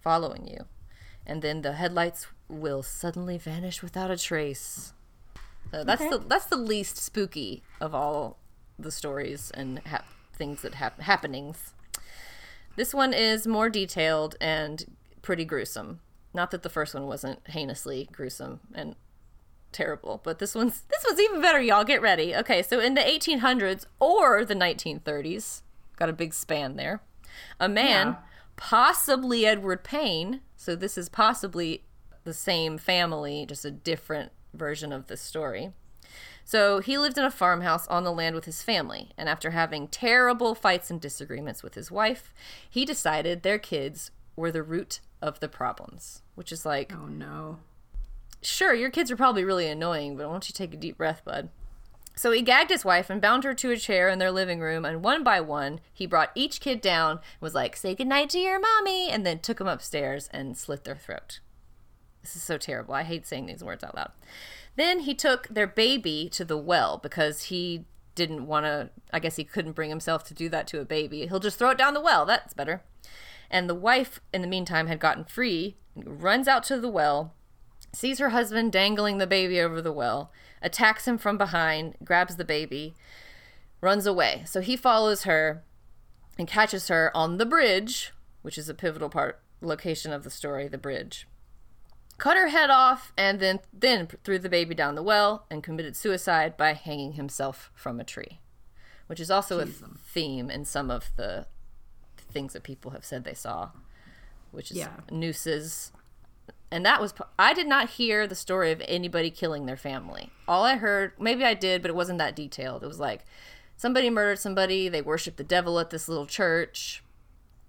[0.00, 0.66] following you.
[1.26, 4.92] And then the headlights will suddenly vanish without a trace.
[5.70, 8.38] So that's the that's the least spooky of all
[8.78, 11.74] the stories and hap- things that hap- happenings.
[12.76, 16.00] This one is more detailed and pretty gruesome.
[16.32, 18.96] Not that the first one wasn't heinously gruesome and
[19.72, 21.84] terrible, but this one's this one's even better, y'all.
[21.84, 22.34] Get ready.
[22.34, 25.62] Okay, so in the 1800s or the 1930s,
[25.96, 27.00] got a big span there.
[27.58, 28.16] A man, Yeah.
[28.56, 31.84] possibly Edward Payne, so this is possibly
[32.24, 35.72] the same family, just a different version of the story.
[36.44, 39.88] So he lived in a farmhouse on the land with his family, and after having
[39.88, 42.34] terrible fights and disagreements with his wife,
[42.68, 47.58] he decided their kids were the root of the problems, which is like, Oh no.
[48.42, 51.22] Sure, your kids are probably really annoying, but why don't you take a deep breath,
[51.24, 51.48] bud?
[52.16, 54.84] So he gagged his wife and bound her to a chair in their living room,
[54.84, 58.60] and one by one, he brought each kid down was like, say goodnight to your
[58.60, 61.40] mommy, and then took them upstairs and slit their throat.
[62.22, 62.94] This is so terrible.
[62.94, 64.12] I hate saying these words out loud.
[64.76, 69.36] Then he took their baby to the well because he didn't want to, I guess
[69.36, 71.26] he couldn't bring himself to do that to a baby.
[71.26, 72.26] He'll just throw it down the well.
[72.26, 72.82] That's better.
[73.50, 77.34] And the wife, in the meantime, had gotten free, runs out to the well,
[77.92, 80.30] sees her husband dangling the baby over the well,
[80.62, 82.94] attacks him from behind, grabs the baby,
[83.80, 84.42] runs away.
[84.46, 85.62] So he follows her
[86.38, 88.12] and catches her on the bridge,
[88.42, 91.26] which is a pivotal part location of the story, the bridge.
[92.18, 95.96] Cut her head off and then then threw the baby down the well and committed
[95.96, 98.40] suicide by hanging himself from a tree,
[99.06, 101.46] which is also a theme in some of the
[102.30, 103.70] things that people have said they saw,
[104.50, 104.90] which is Yeah.
[105.10, 105.92] nooses.
[106.70, 110.30] And that was, I did not hear the story of anybody killing their family.
[110.46, 112.84] All I heard, maybe I did, but it wasn't that detailed.
[112.84, 113.24] It was like
[113.76, 117.02] somebody murdered somebody, they worshiped the devil at this little church.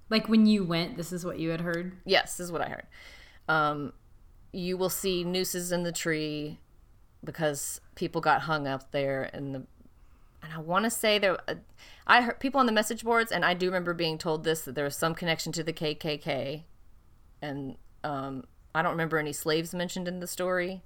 [0.09, 1.93] Like when you went, this is what you had heard.
[2.05, 2.87] Yes, this is what I heard.
[3.47, 3.93] Um,
[4.51, 6.59] you will see nooses in the tree
[7.23, 9.63] because people got hung up there in the
[10.43, 11.37] and I want to say there
[12.07, 14.75] I heard people on the message boards and I do remember being told this that
[14.75, 16.63] there was some connection to the KKK
[17.41, 20.81] and um, I don't remember any slaves mentioned in the story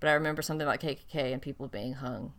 [0.00, 2.32] but I remember something about KKK and people being hung.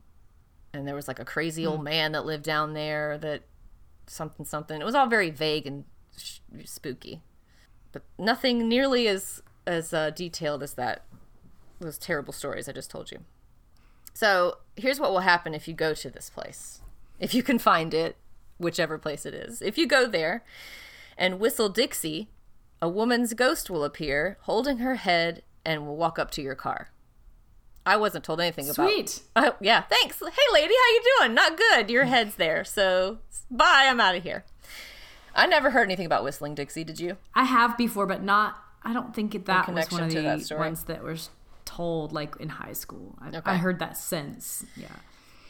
[0.74, 3.44] And there was like a crazy old man that lived down there that
[4.08, 4.80] something something.
[4.80, 5.86] It was all very vague and
[6.18, 7.22] sh- spooky,
[7.92, 11.06] but nothing nearly as as uh, detailed as that
[11.80, 13.20] those terrible stories I just told you.
[14.14, 16.82] So here's what will happen if you go to this place,
[17.20, 18.16] if you can find it,
[18.60, 19.62] whichever place it is.
[19.62, 20.44] If you go there
[21.18, 22.30] and whistle Dixie,
[22.82, 26.92] a woman's ghost will appear, holding her head, and will walk up to your car.
[27.86, 28.90] I wasn't told anything about.
[28.90, 29.22] Sweet.
[29.36, 30.20] Uh, yeah, thanks.
[30.20, 31.34] Hey, lady, how you doing?
[31.34, 31.90] Not good.
[31.90, 32.64] Your head's there.
[32.64, 33.20] So
[33.50, 33.88] bye.
[33.90, 34.44] I'm out of here.
[35.34, 36.84] I never heard anything about whistling Dixie.
[36.84, 37.18] Did you?
[37.34, 38.58] I have before, but not.
[38.84, 41.18] I don't think that was one of to that the ones that were
[41.66, 43.18] told like in high school.
[43.22, 43.42] I, Okay.
[43.46, 44.66] I heard that since.
[44.76, 44.88] Yeah.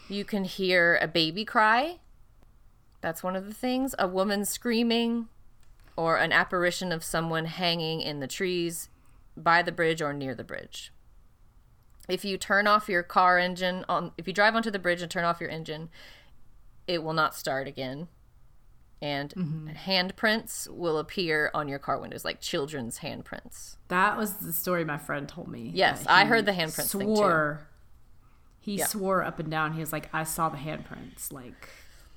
[0.08, 2.00] You can hear a baby cry.
[3.02, 3.96] That's one of the things.
[4.00, 5.28] A woman screaming,
[6.00, 8.88] or an apparition of someone hanging in the trees
[9.36, 10.94] by the bridge or near the bridge.
[12.08, 15.12] If you turn off your car engine on if you drive onto the bridge and
[15.12, 15.90] turn off your engine,
[16.88, 18.08] it will not start again.
[19.02, 19.70] And mm-hmm.
[19.72, 23.76] handprints will appear on your car windows, like children's handprints.
[23.90, 25.70] That was the story my friend told me.
[25.74, 26.92] Yes, I heard the handprints.
[26.92, 27.68] Swore.
[28.62, 28.86] He Yeah.
[28.86, 29.74] swore up and down.
[29.74, 31.68] He was like, "I saw the handprints, like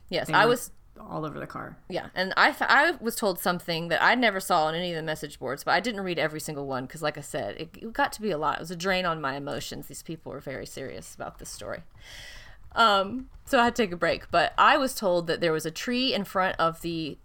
[0.08, 0.70] Yes, they I were was
[1.00, 4.64] all over the car." Yeah, and I, I was told something that I never saw
[4.64, 7.18] on any of the message boards, but I didn't read every single one because, like
[7.18, 8.58] I said, it, it got to be a lot.
[8.58, 9.86] It was a drain on my emotions.
[9.86, 11.82] These people were very serious about this story.
[12.74, 14.30] Um, so I had to take a break.
[14.30, 17.18] But I was told that there was a tree in front of the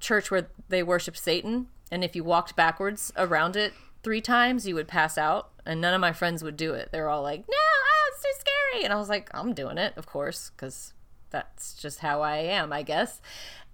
[0.00, 4.74] church where they worship Satan, and if you walked backwards around it three times, you
[4.74, 5.50] would pass out.
[5.66, 6.90] And none of my friends would do it.
[6.90, 9.76] They were all like, "No, ah, it's too scary," and I was like, "I'm doing
[9.76, 10.94] it, of course, because
[11.30, 13.20] that's just how I am, I guess."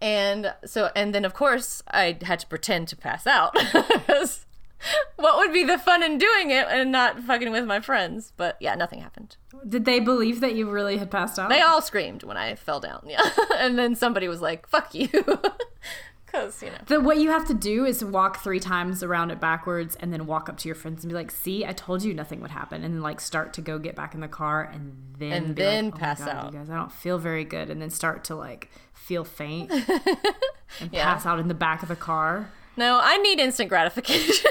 [0.00, 3.56] And so, and then of course, I had to pretend to pass out.
[5.16, 8.32] what would be the fun in doing it and not fucking with my friends?
[8.36, 9.36] But yeah, nothing happened.
[9.66, 11.48] Did they believe that you really had passed out?
[11.48, 13.04] They all screamed when I fell down.
[13.06, 13.22] Yeah,
[13.56, 15.08] and then somebody was like, "Fuck you,"
[16.36, 16.76] because you know.
[16.86, 20.26] The, what you have to do is walk three times around it backwards and then
[20.26, 22.84] walk up to your friends and be like, see, I told you nothing would happen.
[22.84, 25.84] And then like start to go get back in the car and then And then
[25.86, 27.70] like, "Oh pass God, out." You guys, I don't feel very good.
[27.70, 29.70] And then start to like feel faint
[30.80, 31.04] and Yeah.
[31.04, 32.50] pass out in the back of the car.
[32.76, 34.50] No, I need instant gratification.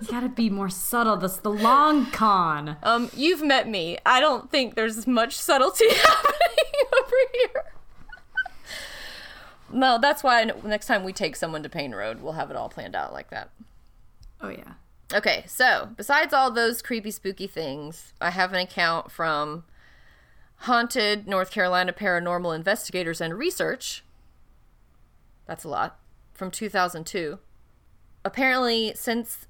[0.00, 1.18] You gotta be more subtle.
[1.18, 2.76] That's the long con.
[2.82, 3.98] um, you've met me.
[4.06, 7.64] I don't think there's much subtlety happening over here.
[9.72, 12.68] No, that's why next time we take someone to Payne Road, we'll have it all
[12.68, 13.50] planned out like that.
[14.40, 14.74] Oh yeah.
[15.12, 19.64] Okay, so besides all those creepy, spooky things, I have an account from
[20.58, 24.04] Haunted North Carolina Paranormal Investigators and Research.
[25.46, 25.98] That's a lot.
[26.32, 27.38] From 2002.
[28.24, 29.48] Apparently, since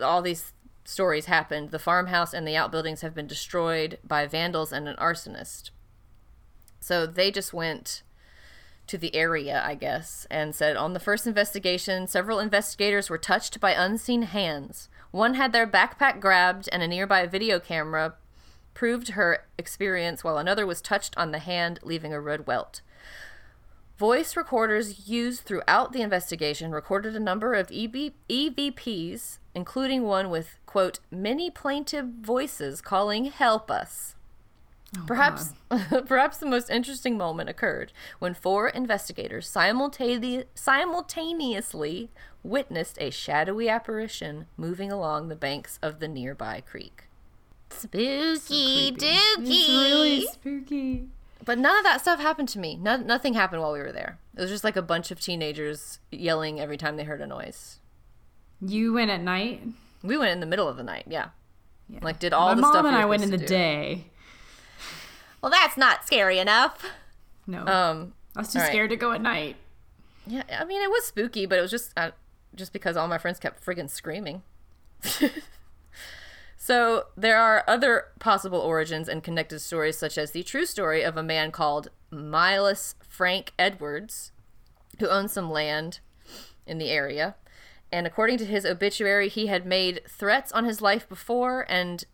[0.00, 0.52] all these
[0.84, 5.70] stories happened, the farmhouse and the outbuildings have been destroyed by vandals and an arsonist.
[6.80, 8.02] So they just went
[8.92, 13.58] to the area, I guess, and said on the first investigation, several investigators were touched
[13.58, 14.90] by unseen hands.
[15.10, 18.16] One had their backpack grabbed, and a nearby video camera
[18.74, 22.82] proved her experience, while another was touched on the hand, leaving a red welt.
[23.96, 30.58] Voice recorders used throughout the investigation recorded a number of EB- EVPs, including one with,
[30.66, 34.16] quote, many plaintive voices calling, Help us.
[34.96, 35.54] Oh, perhaps,
[36.06, 42.10] perhaps the most interesting moment occurred when four investigators simultane- simultaneously
[42.42, 47.04] witnessed a shadowy apparition moving along the banks of the nearby creek.
[47.70, 51.08] Spooky It's really spooky.
[51.44, 52.76] But none of that stuff happened to me.
[52.76, 54.18] No, nothing happened while we were there.
[54.36, 57.80] It was just like a bunch of teenagers yelling every time they heard a noise.
[58.60, 59.62] You went at night.
[60.02, 61.28] We went in the middle of the night, yeah.
[61.88, 61.98] Yeah.
[62.02, 63.46] Like did all My the stuff and we were I went in the do.
[63.46, 64.04] day.
[65.42, 66.84] Well, that's not scary enough.
[67.46, 68.68] No, Um, I was too right.
[68.68, 69.56] scared to go at night.
[70.26, 72.12] Yeah, I mean, it was spooky, but it was just uh,
[72.54, 74.42] just because all my friends kept friggin' screaming.
[76.56, 81.16] so there are other possible origins and connected stories, such as the true story of
[81.16, 84.30] a man called Miles Frank Edwards,
[85.00, 85.98] who owned some land
[86.66, 87.34] in the area.
[87.90, 92.04] And according to his obituary, he had made threats on his life before, and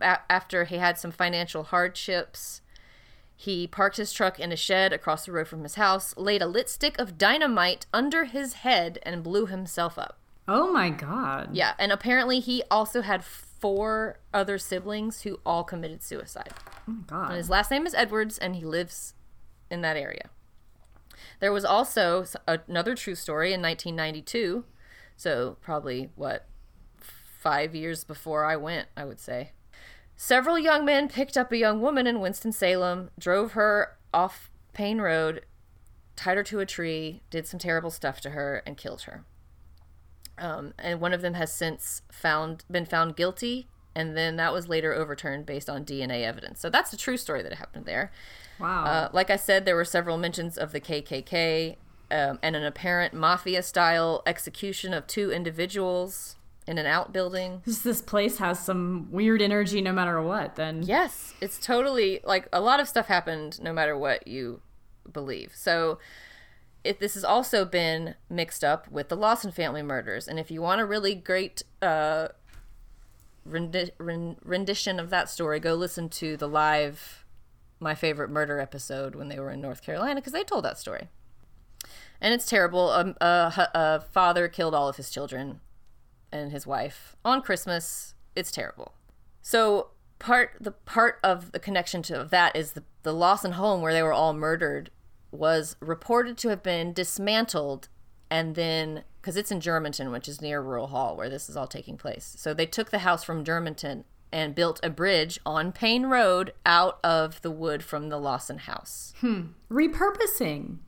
[0.00, 2.60] after he had some financial hardships,
[3.36, 6.46] he parked his truck in a shed across the road from his house, laid a
[6.46, 10.18] lit stick of dynamite under his head, and blew himself up.
[10.48, 11.50] Oh my god.
[11.52, 16.52] Yeah, and apparently he also had four other siblings who all committed suicide.
[16.88, 17.28] Oh my god.
[17.28, 19.14] And his last name is Edwards, and he lives
[19.70, 20.30] in that area.
[21.40, 24.64] There was also another true story in 1992,
[25.16, 26.46] so probably what
[26.96, 29.52] five years before I went, I would say.
[30.20, 35.46] Several young men picked up a young woman in Winston-Salem, drove her off Payne Road,
[36.16, 39.24] tied her to a tree, did some terrible stuff to her, and killed her.
[40.36, 44.68] Um, and one of them has since found been found guilty, and then that was
[44.68, 46.58] later overturned based on DNA evidence.
[46.60, 48.10] So that's the true story that happened there.
[48.58, 48.84] Wow.
[48.84, 51.76] Uh, like I said, there were several mentions of the KKK
[52.10, 56.37] um, and an apparent mafia style execution of two individuals
[56.68, 57.62] in an outbuilding.
[57.88, 60.82] This place has some weird energy no matter what, then.
[60.82, 64.60] Yes, it's totally like a lot of stuff happened no matter what you
[65.10, 65.52] believe.
[65.54, 65.98] So
[66.84, 70.28] it, this has also been mixed up with the Lawson family murders.
[70.28, 72.28] And if you want a really great uh,
[73.48, 77.24] rendi- ren- rendition of that story, go listen to the live
[77.80, 81.08] My Favorite Murder episode when they were in North Carolina because they told that story.
[82.20, 82.90] And it's terrible.
[82.90, 85.60] Um, a, a father killed all of his children
[86.32, 88.14] and his wife on Christmas.
[88.36, 88.94] It's terrible.
[89.42, 93.80] So part the part of the connection to of that is the the Lawson home
[93.80, 94.90] where they were all murdered
[95.30, 97.88] was reported to have been dismantled
[98.30, 101.66] and then because it's in Germantown, which is near Rural Hall where this is all
[101.66, 102.34] taking place.
[102.38, 106.98] So they took the house from Germantown and built a bridge on Payne Road out
[107.02, 109.14] of the wood from the Lawson house.
[109.20, 109.48] Hmm.
[109.70, 110.78] Repurposing.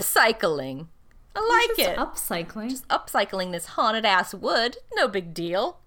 [0.00, 0.88] Upcycling.
[1.34, 1.98] I like Just it.
[1.98, 2.70] Upcycling.
[2.70, 4.78] Just upcycling this haunted ass wood.
[4.94, 5.78] No big deal.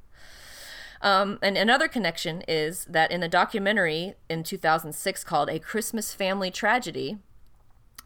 [1.01, 6.49] Um, and another connection is that in the documentary in 2006 called A Christmas Family
[6.49, 7.19] Tragedy,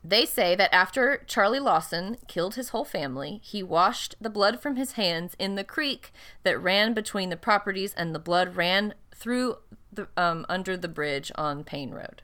[0.04, 4.76] they say that after Charlie Lawson killed his whole family, he washed the blood from
[4.76, 6.12] his hands in the creek
[6.44, 9.58] that ran between the properties, and the blood ran through
[9.92, 12.22] the um, under the bridge on Payne Road.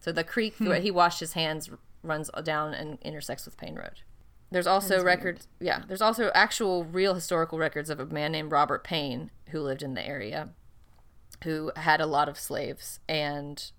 [0.00, 1.70] So the creek where he washed his hands
[2.02, 4.00] runs down and intersects with Payne Road.
[4.50, 5.82] There's also records, yeah.
[5.86, 9.94] There's also actual real historical records of a man named Robert Payne who lived in
[9.94, 10.50] the area,
[11.44, 13.70] who had a lot of slaves and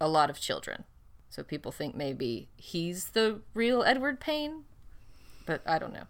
[0.00, 0.84] a lot of children.
[1.30, 4.64] So people think maybe he's the real Edward Payne,
[5.44, 6.06] but I don't know.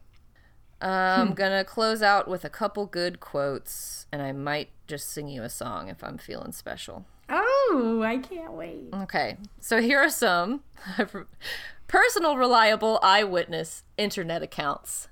[0.81, 1.35] I'm hmm.
[1.35, 5.49] gonna close out with a couple good quotes, and I might just sing you a
[5.49, 7.07] song if I'm feeling special.
[7.29, 8.91] Oh, I can't wait.
[8.93, 10.63] Okay, so here are some
[11.89, 15.09] personal, reliable eyewitness internet accounts.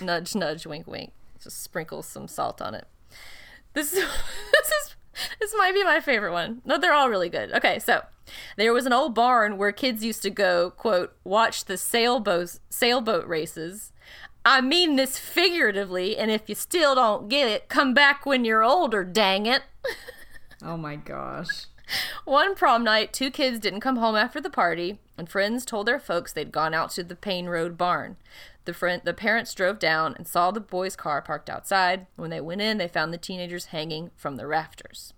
[0.00, 1.12] Nudge, nudge, wink, wink.
[1.42, 2.86] Just sprinkle some salt on it.
[3.74, 4.94] This, this is
[5.40, 6.62] this might be my favorite one.
[6.64, 7.52] No, they're all really good.
[7.52, 8.02] Okay, so
[8.56, 13.26] there was an old barn where kids used to go, quote, watch the sailboat sailboat
[13.26, 13.92] races.
[14.44, 18.64] I mean this figuratively, and if you still don't get it, come back when you're
[18.64, 19.62] older, dang it.
[20.64, 21.66] Oh my gosh.
[22.24, 25.98] One prom night, two kids didn't come home after the party, and friends told their
[25.98, 28.16] folks they'd gone out to the Payne Road barn.
[28.64, 32.06] The friend, the parents drove down and saw the boys' car parked outside.
[32.16, 35.12] When they went in, they found the teenagers hanging from the rafters.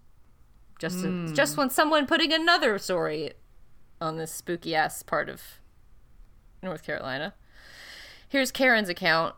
[0.79, 1.33] Just, hmm.
[1.35, 3.33] just when someone putting another story
[4.01, 5.61] on this spooky ass part of
[6.63, 7.35] North Carolina.
[8.29, 9.35] Here's Karen's account.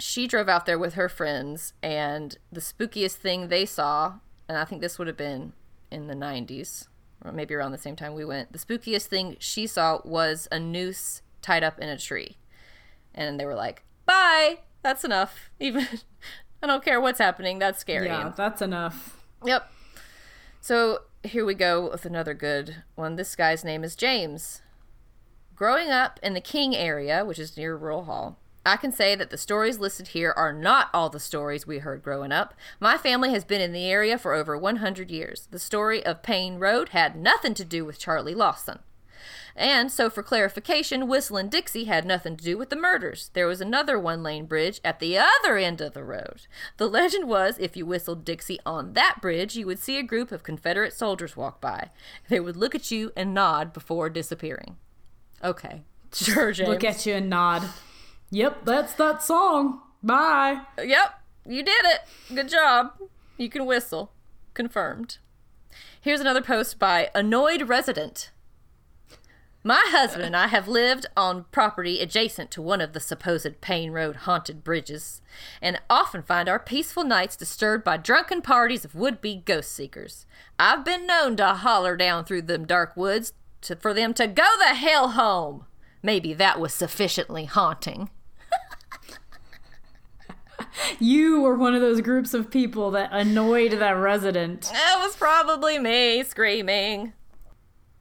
[0.00, 4.14] She drove out there with her friends, and the spookiest thing they saw,
[4.48, 5.52] and I think this would have been
[5.90, 6.88] in the 90s,
[7.24, 10.58] or maybe around the same time we went, the spookiest thing she saw was a
[10.58, 12.36] noose tied up in a tree.
[13.14, 15.50] And they were like, bye, that's enough.
[15.60, 15.86] Even,
[16.62, 18.06] I don't care what's happening, that's scary.
[18.06, 19.24] Yeah, that's enough.
[19.44, 19.70] Yep.
[20.60, 23.16] So here we go with another good one.
[23.16, 24.62] This guy's name is James.
[25.54, 29.30] Growing up in the King area, which is near Rural Hall, I can say that
[29.30, 32.54] the stories listed here are not all the stories we heard growing up.
[32.78, 35.48] My family has been in the area for over 100 years.
[35.50, 38.80] The story of Payne Road had nothing to do with Charlie Lawson.
[39.56, 43.30] And so, for clarification, Whistling Dixie had nothing to do with the murders.
[43.32, 46.46] There was another one lane bridge at the other end of the road.
[46.76, 50.30] The legend was if you whistled Dixie on that bridge, you would see a group
[50.30, 51.90] of Confederate soldiers walk by.
[52.28, 54.76] They would look at you and nod before disappearing.
[55.42, 55.82] Okay.
[56.10, 56.70] Sure, James.
[56.70, 57.68] Look at you and nod.
[58.30, 59.80] Yep, that's that song.
[60.02, 60.60] Bye.
[60.82, 62.00] Yep, you did it.
[62.34, 62.92] Good job.
[63.36, 64.12] You can whistle.
[64.54, 65.18] Confirmed.
[66.00, 68.30] Here's another post by Annoyed Resident.
[69.64, 73.90] My husband and I have lived on property adjacent to one of the supposed Payne
[73.90, 75.20] Road haunted bridges,
[75.60, 80.26] and often find our peaceful nights disturbed by drunken parties of would be ghost seekers.
[80.58, 84.46] I've been known to holler down through them dark woods to, for them to go
[84.58, 85.66] the hell home.
[86.02, 88.10] Maybe that was sufficiently haunting.
[90.98, 94.62] You were one of those groups of people that annoyed that resident.
[94.72, 97.12] That was probably me screaming.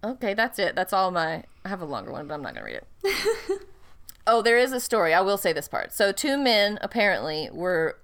[0.04, 0.76] Okay, that's it.
[0.76, 1.44] That's all my.
[1.66, 3.62] I have a longer one, but I'm not going to read it.
[4.28, 5.14] oh, there is a story.
[5.14, 5.92] I will say this part.
[5.92, 7.98] So, two men apparently were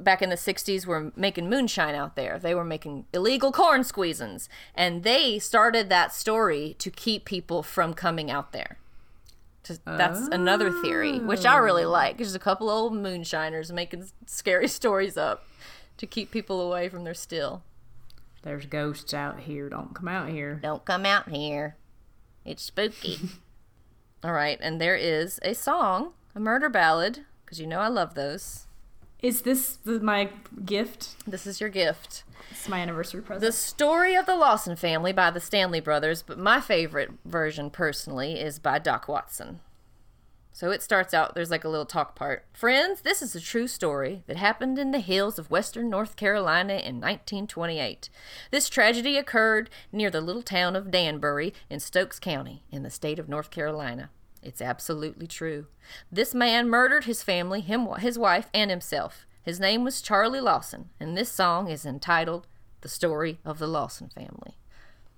[0.00, 2.38] back in the 60s were making moonshine out there.
[2.38, 4.48] They were making illegal corn squeezins.
[4.74, 8.78] And they started that story to keep people from coming out there.
[9.64, 11.90] Just, that's another theory, which I really oh.
[11.90, 12.18] like.
[12.18, 15.46] There's a couple old moonshiners making scary stories up
[15.96, 17.62] to keep people away from their still.
[18.42, 19.70] There's ghosts out here.
[19.70, 20.60] Don't come out here.
[20.62, 21.76] Don't come out here.
[22.44, 23.18] It's spooky.
[24.24, 28.14] All right, and there is a song, a murder ballad, because you know I love
[28.14, 28.63] those.
[29.24, 30.28] Is this the, my
[30.66, 31.14] gift?
[31.26, 32.24] This is your gift.
[32.50, 33.40] It's my anniversary present.
[33.40, 38.38] The story of the Lawson family by the Stanley brothers, but my favorite version personally
[38.38, 39.60] is by Doc Watson.
[40.52, 42.44] So it starts out, there's like a little talk part.
[42.52, 46.74] Friends, this is a true story that happened in the hills of western North Carolina
[46.74, 48.10] in 1928.
[48.50, 53.18] This tragedy occurred near the little town of Danbury in Stokes County in the state
[53.18, 54.10] of North Carolina.
[54.44, 55.66] It's absolutely true.
[56.12, 59.26] This man murdered his family, him, his wife, and himself.
[59.42, 62.46] His name was Charlie Lawson, and this song is entitled
[62.82, 64.56] The Story of the Lawson Family.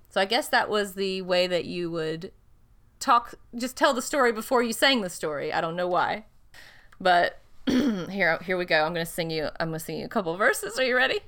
[0.09, 2.31] So I guess that was the way that you would
[2.99, 5.53] talk just tell the story before you sang the story.
[5.53, 6.25] I don't know why.
[6.99, 8.83] But here here we go.
[8.83, 10.79] I'm going to sing you I'm going to sing you a couple verses.
[10.79, 11.19] Are you ready?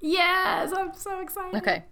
[0.00, 1.56] yes, I'm so excited.
[1.56, 1.84] Okay.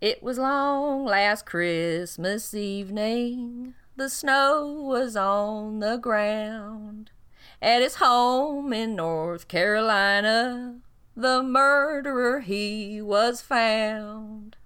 [0.00, 3.74] It was long last Christmas evening.
[3.96, 7.10] The snow was on the ground.
[7.62, 10.80] At his home in North Carolina,
[11.16, 14.58] the murderer he was found.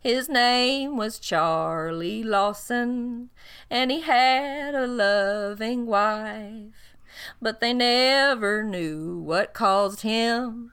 [0.00, 3.30] His name was Charlie Lawson,
[3.70, 6.96] and he had a loving wife.
[7.40, 10.72] But they never knew what caused him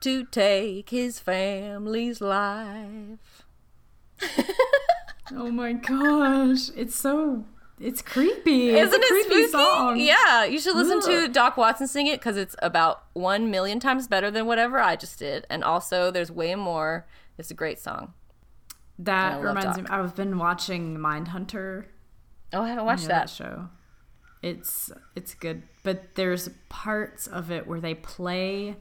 [0.00, 3.44] to take his family's life.
[5.34, 7.44] Oh my gosh, it's so
[7.80, 8.70] it's creepy.
[8.70, 9.46] Isn't it's a it spooky?
[9.48, 10.00] song?
[10.00, 14.08] Yeah, you should listen to Doc Watson sing it because it's about one million times
[14.08, 17.06] better than whatever I just did, and also there's way more.
[17.36, 18.14] It's a great song.
[18.98, 19.78] That reminds Doc.
[19.78, 19.84] me.
[19.90, 21.84] I've been watching Mindhunter.
[22.52, 23.30] Oh, I haven't watched know that.
[23.30, 23.68] show.
[24.42, 28.76] It's it's good, but there's parts of it where they play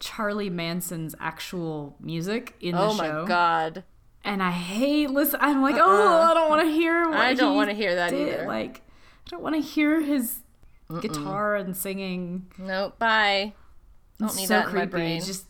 [0.00, 3.04] Charlie Manson's actual music in the show.
[3.04, 3.84] Oh my god.
[4.24, 5.38] And I hate listen.
[5.42, 6.30] I'm like, oh, uh-uh.
[6.30, 7.08] I don't want to hear.
[7.08, 8.28] What I don't wanna hear that did.
[8.34, 8.46] either.
[8.46, 8.82] Like,
[9.26, 10.40] I don't want to hear his
[11.00, 12.46] guitar and singing.
[12.58, 12.98] Nope.
[12.98, 13.54] Bye.
[14.18, 14.86] Don't It's need so that in creepy.
[14.86, 15.20] my brain.
[15.22, 15.46] Just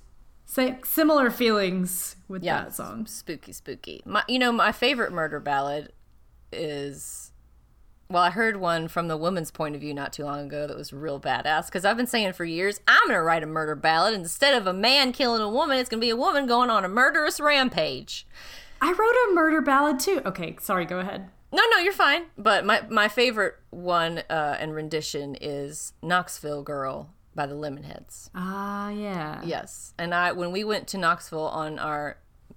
[0.46, 3.06] say similar feelings with yeah, that song.
[3.06, 4.02] spooky, spooky.
[4.04, 5.92] My, you know, my favorite murder ballad
[6.52, 7.32] is.
[8.10, 10.76] Well, I heard one from the woman's point of view not too long ago that
[10.76, 11.66] was real badass.
[11.66, 14.14] Because I've been saying for years, I'm going to write a murder ballad.
[14.14, 16.86] Instead of a man killing a woman, it's going to be a woman going on
[16.86, 18.26] a murderous rampage.
[18.80, 20.22] I wrote a murder ballad too.
[20.24, 20.86] Okay, sorry.
[20.86, 21.28] Go ahead.
[21.52, 22.24] No, no, you're fine.
[22.38, 28.30] But my, my favorite one uh, and rendition is Knoxville Girl by the Lemonheads.
[28.34, 29.42] Ah, yeah.
[29.44, 29.92] Yes.
[29.98, 32.16] And I when we went to Knoxville on our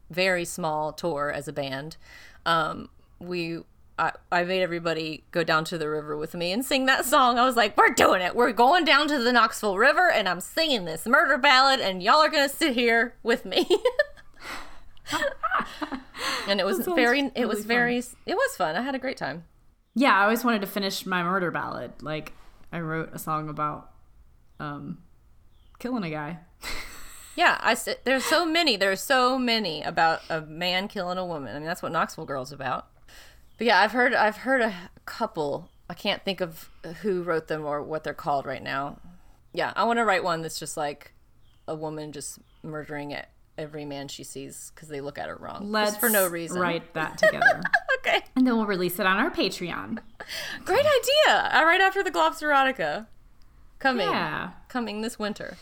[0.10, 1.97] very small tour as a band,
[2.45, 2.89] um,
[3.20, 3.60] we
[4.02, 7.38] I, I made everybody go down to the river with me and sing that song.
[7.38, 8.36] I was like, "We're doing it.
[8.36, 12.16] We're going down to the Knoxville River, and I'm singing this murder ballad, and y'all
[12.16, 13.68] are gonna sit here with me."
[16.47, 17.68] and it was very, it really was fun.
[17.68, 18.76] very, it was fun.
[18.76, 19.43] I had a great time.
[19.93, 22.02] Yeah, I always wanted to finish my murder ballad.
[22.02, 22.34] Like,
[22.72, 23.91] I wrote a song about
[24.60, 24.97] um,
[25.78, 26.39] killing a guy.
[27.34, 28.76] Yeah, I there's so many.
[28.76, 31.56] There's so many about a man killing a woman.
[31.56, 32.91] I mean, that's what Knoxville Girl's about.
[33.62, 34.74] But yeah, I've heard I've heard a
[35.05, 35.70] couple.
[35.88, 36.72] I can't think of
[37.03, 38.97] who wrote them or what they're called right now.
[39.53, 41.14] Yeah, I want to write one that's just like
[41.68, 43.28] a woman just murdering it
[43.59, 46.59] every man she sees because they look at her wrong, Let's just for no reason.
[46.59, 47.62] write that together.
[47.99, 49.99] Okay, and then we'll release it on our Patreon.
[50.66, 51.51] great idea.
[51.64, 53.05] Right after the Globs Erotica,
[53.78, 54.53] coming Yeah.
[54.70, 55.55] coming this winter.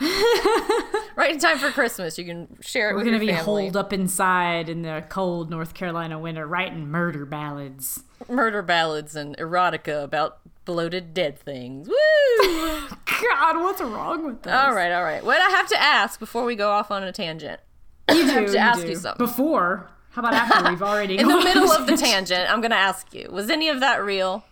[1.16, 2.18] right in time for Christmas.
[2.18, 3.44] You can share it We're going to be family.
[3.64, 8.02] holed up inside in the cold North Carolina winter writing murder ballads.
[8.28, 11.88] murder ballads and erotica about bloated dead things.
[11.88, 11.94] Woo!
[13.22, 14.52] God, what's wrong with this?
[14.52, 15.24] all right, all right.
[15.24, 17.60] What I have to ask before we go off on a tangent.
[18.08, 18.88] You do, have to you ask do.
[18.88, 19.24] you something.
[19.24, 19.90] Before.
[20.10, 22.28] How about after we've already In the middle of the tangent?
[22.30, 24.44] tangent, I'm going to ask you was any of that real?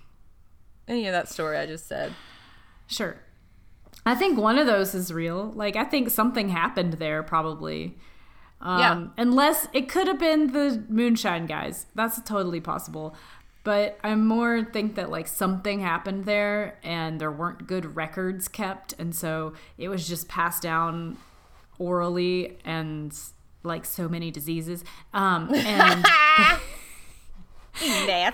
[0.86, 2.14] Any of that story I just said?
[2.86, 3.16] Sure.
[4.08, 5.52] I think one of those is real.
[5.54, 7.96] Like, I think something happened there, probably.
[8.60, 9.06] Um, Yeah.
[9.16, 11.86] Unless it could have been the moonshine guys.
[11.94, 13.14] That's totally possible.
[13.64, 18.94] But I more think that, like, something happened there and there weren't good records kept.
[18.98, 21.18] And so it was just passed down
[21.78, 23.14] orally and,
[23.62, 24.84] like, so many diseases.
[25.12, 26.06] Um, and.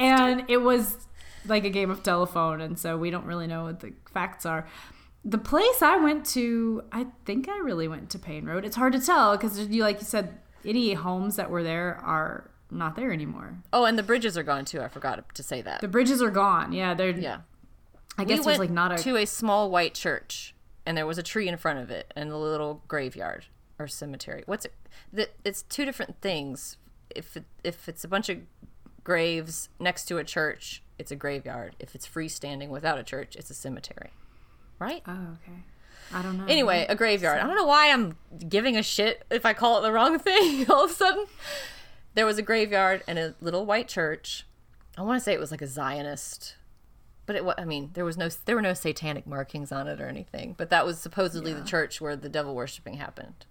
[0.01, 0.97] And it was
[1.47, 4.67] like a game of telephone and so we don't really know what the facts are
[5.25, 8.65] the place I went to, I think I really went to Payne Road.
[8.65, 12.51] It's hard to tell because you, like you said, any homes that were there are
[12.71, 13.59] not there anymore.
[13.73, 14.81] Oh, and the bridges are gone too.
[14.83, 15.81] I forgot to say that.
[15.81, 16.73] The bridges are gone.
[16.73, 17.11] Yeah, they're.
[17.11, 17.41] yeah.
[18.17, 19.03] I guess we there's went like not a.
[19.03, 20.55] to a small white church,
[20.85, 23.47] and there was a tree in front of it, and a little graveyard
[23.79, 24.43] or cemetery.
[24.47, 24.75] What's it?
[25.13, 26.77] The, it's two different things.
[27.11, 28.39] If it, if it's a bunch of
[29.03, 31.77] graves next to a church, it's a graveyard.
[31.79, 34.11] If it's freestanding without a church, it's a cemetery.
[34.79, 35.03] Right?
[35.07, 35.59] oh, okay.
[36.13, 36.45] I don't know.
[36.47, 37.41] Anyway, a graveyard.
[37.41, 38.17] I don't know why I'm
[38.49, 41.27] giving a shit if I call it the wrong thing all of a sudden.
[42.15, 44.47] There was a graveyard and a little white church.
[44.97, 46.55] I want to say it was like a Zionist,
[47.27, 50.01] but it was, I mean, there was no there were no satanic markings on it
[50.01, 53.47] or anything, but that was supposedly the church where the devil worshiping happened.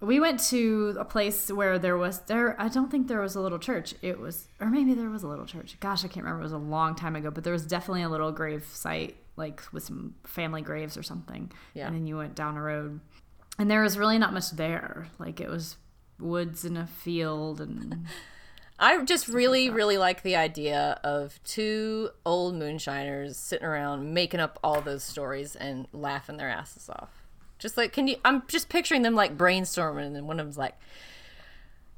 [0.00, 2.54] we went to a place where there was there.
[2.60, 3.94] I don't think there was a little church.
[4.00, 5.76] It was, or maybe there was a little church.
[5.80, 6.40] Gosh, I can't remember.
[6.42, 9.62] It was a long time ago, but there was definitely a little grave site, like
[9.72, 11.50] with some family graves or something.
[11.74, 11.86] Yeah.
[11.86, 13.00] And then you went down a road,
[13.58, 15.08] and there was really not much there.
[15.18, 15.76] Like it was
[16.20, 18.06] woods and a field, and
[18.78, 24.60] I just really, really like the idea of two old moonshiners sitting around making up
[24.62, 27.10] all those stories and laughing their asses off.
[27.58, 28.16] Just like, can you?
[28.24, 30.76] I'm just picturing them like brainstorming, and then one of them's like,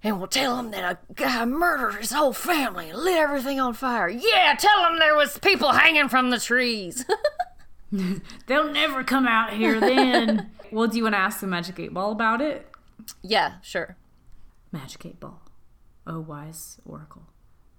[0.03, 3.75] "And we'll tell them that a guy murdered his whole family and lit everything on
[3.75, 4.09] fire.
[4.09, 7.05] Yeah, tell them there was people hanging from the trees."
[8.47, 10.51] they'll never come out here then.
[10.73, 12.69] well, do you want to ask the Magic Eight Ball about it?
[13.23, 13.97] yeah, sure.
[14.71, 15.41] Magic Eight Ball.
[16.07, 17.29] Oh, wise oracle,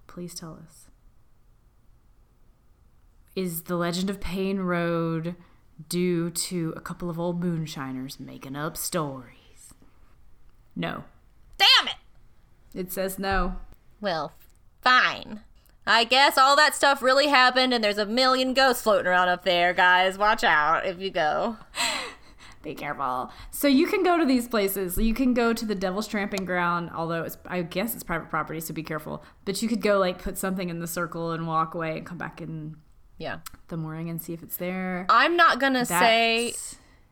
[0.06, 0.86] please tell us.
[3.36, 5.34] Is the legend of Payne Road
[5.88, 9.74] due to a couple of old moonshiners making up stories?
[10.76, 11.04] No.
[12.74, 12.92] It.
[12.92, 13.56] Says no.
[14.00, 14.32] Well,
[14.82, 15.40] fine.
[15.86, 19.44] I guess all that stuff really happened, and there's a million ghosts floating around up
[19.44, 20.16] there, guys.
[20.16, 21.58] Watch out if you go.
[22.62, 23.30] Be careful.
[23.50, 24.96] So you can go to these places.
[24.96, 28.58] You can go to the Devil's Tramping Ground, although it's I guess it's private property,
[28.60, 29.22] so be careful.
[29.44, 32.16] But you could go like put something in the circle and walk away and come
[32.16, 32.76] back in
[33.18, 33.40] Yeah.
[33.68, 35.04] the morning and see if it's there.
[35.10, 36.54] I'm not gonna say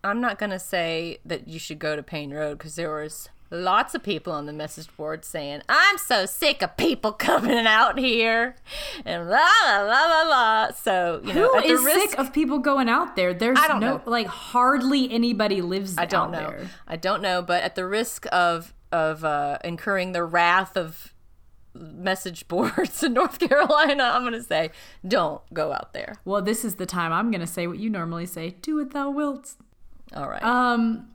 [0.02, 3.94] I'm not gonna say that you should go to Payne Road because there was lots
[3.94, 8.56] of people on the message board saying, "I'm so sick of people coming out here,"
[9.04, 10.70] and blah blah blah blah blah.
[10.72, 13.34] So you know, Who at the risk, sick of people going out there?
[13.34, 14.02] There's no know.
[14.06, 16.48] like hardly anybody lives I don't out know.
[16.50, 16.70] there.
[16.88, 21.14] I don't know, but at the risk of of uh, incurring the wrath of
[21.74, 24.70] message boards in North Carolina, I'm gonna say,
[25.06, 26.16] don't go out there.
[26.24, 28.92] Well, this is the time I'm going to say what you normally say: "Do what
[28.92, 29.54] thou wilt."
[30.14, 30.42] All right.
[30.42, 31.08] Um,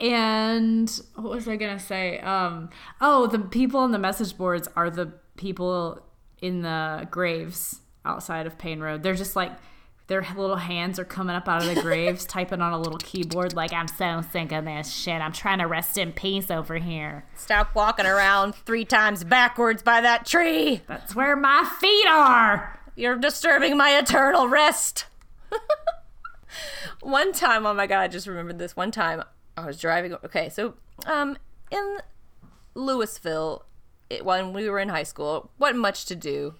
[0.00, 2.18] and what was I gonna say?
[2.20, 2.70] Um,
[3.00, 6.02] oh, the people on the message boards are the people
[6.40, 9.02] in the graves outside of Payne Road.
[9.02, 9.52] They're just like
[10.06, 13.54] their little hands are coming up out of the graves, typing on a little keyboard,
[13.54, 15.20] like I'm so sick of this shit.
[15.20, 17.26] I'm trying to rest in peace over here.
[17.36, 20.80] Stop walking around three times backwards by that tree.
[20.88, 22.80] That's where my feet are.
[22.96, 25.04] You're disturbing my eternal rest.
[27.00, 28.74] one time, oh my god, I just remembered this.
[28.74, 29.22] One time
[29.56, 30.14] I was driving.
[30.24, 30.74] Okay, so
[31.06, 31.36] um,
[31.70, 31.98] in
[32.74, 33.64] Louisville,
[34.08, 36.54] it, when we were in high school, wasn't much to do.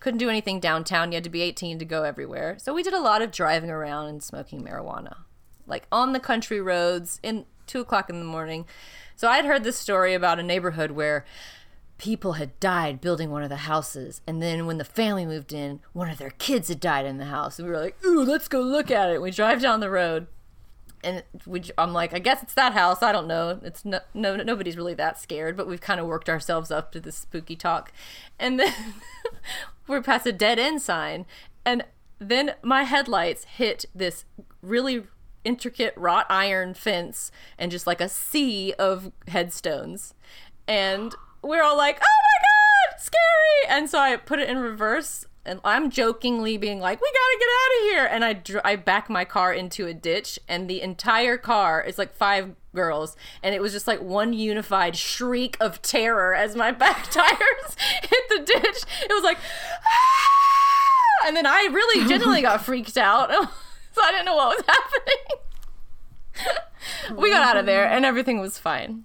[0.00, 1.10] Couldn't do anything downtown.
[1.10, 2.56] You had to be 18 to go everywhere.
[2.58, 5.18] So we did a lot of driving around and smoking marijuana,
[5.66, 8.66] like on the country roads in two o'clock in the morning.
[9.16, 11.24] So I had heard this story about a neighborhood where
[11.98, 15.80] people had died building one of the houses and then when the family moved in
[15.94, 18.48] one of their kids had died in the house and we were like ooh let's
[18.48, 20.26] go look at it we drive down the road
[21.04, 21.22] and
[21.78, 23.02] i'm like i guess it's that house.
[23.02, 23.60] I don't know.
[23.62, 27.00] It's no, no nobody's really that scared but we've kind of worked ourselves up to
[27.00, 27.92] this spooky talk.
[28.38, 28.72] And then
[29.86, 31.26] we're past a dead end sign.
[31.64, 31.84] And
[32.18, 34.24] then my headlights hit this
[34.62, 35.04] really
[35.44, 40.14] intricate wrought iron fence and just like a sea of headstones.
[40.66, 45.26] And we're all like, "Oh my god, scary!" And so I put it in reverse,
[45.46, 48.76] and I'm jokingly being like, "We gotta get out of here!" And I dr- I
[48.76, 53.54] back my car into a ditch, and the entire car is like five girls, and
[53.54, 58.40] it was just like one unified shriek of terror as my back tires hit the
[58.44, 58.82] ditch.
[59.02, 59.38] It was like,
[59.84, 63.30] "Ah!" and then I really genuinely got freaked out,
[63.92, 64.64] so I didn't know what was
[67.06, 67.16] happening.
[67.16, 69.04] we got out of there, and everything was fine.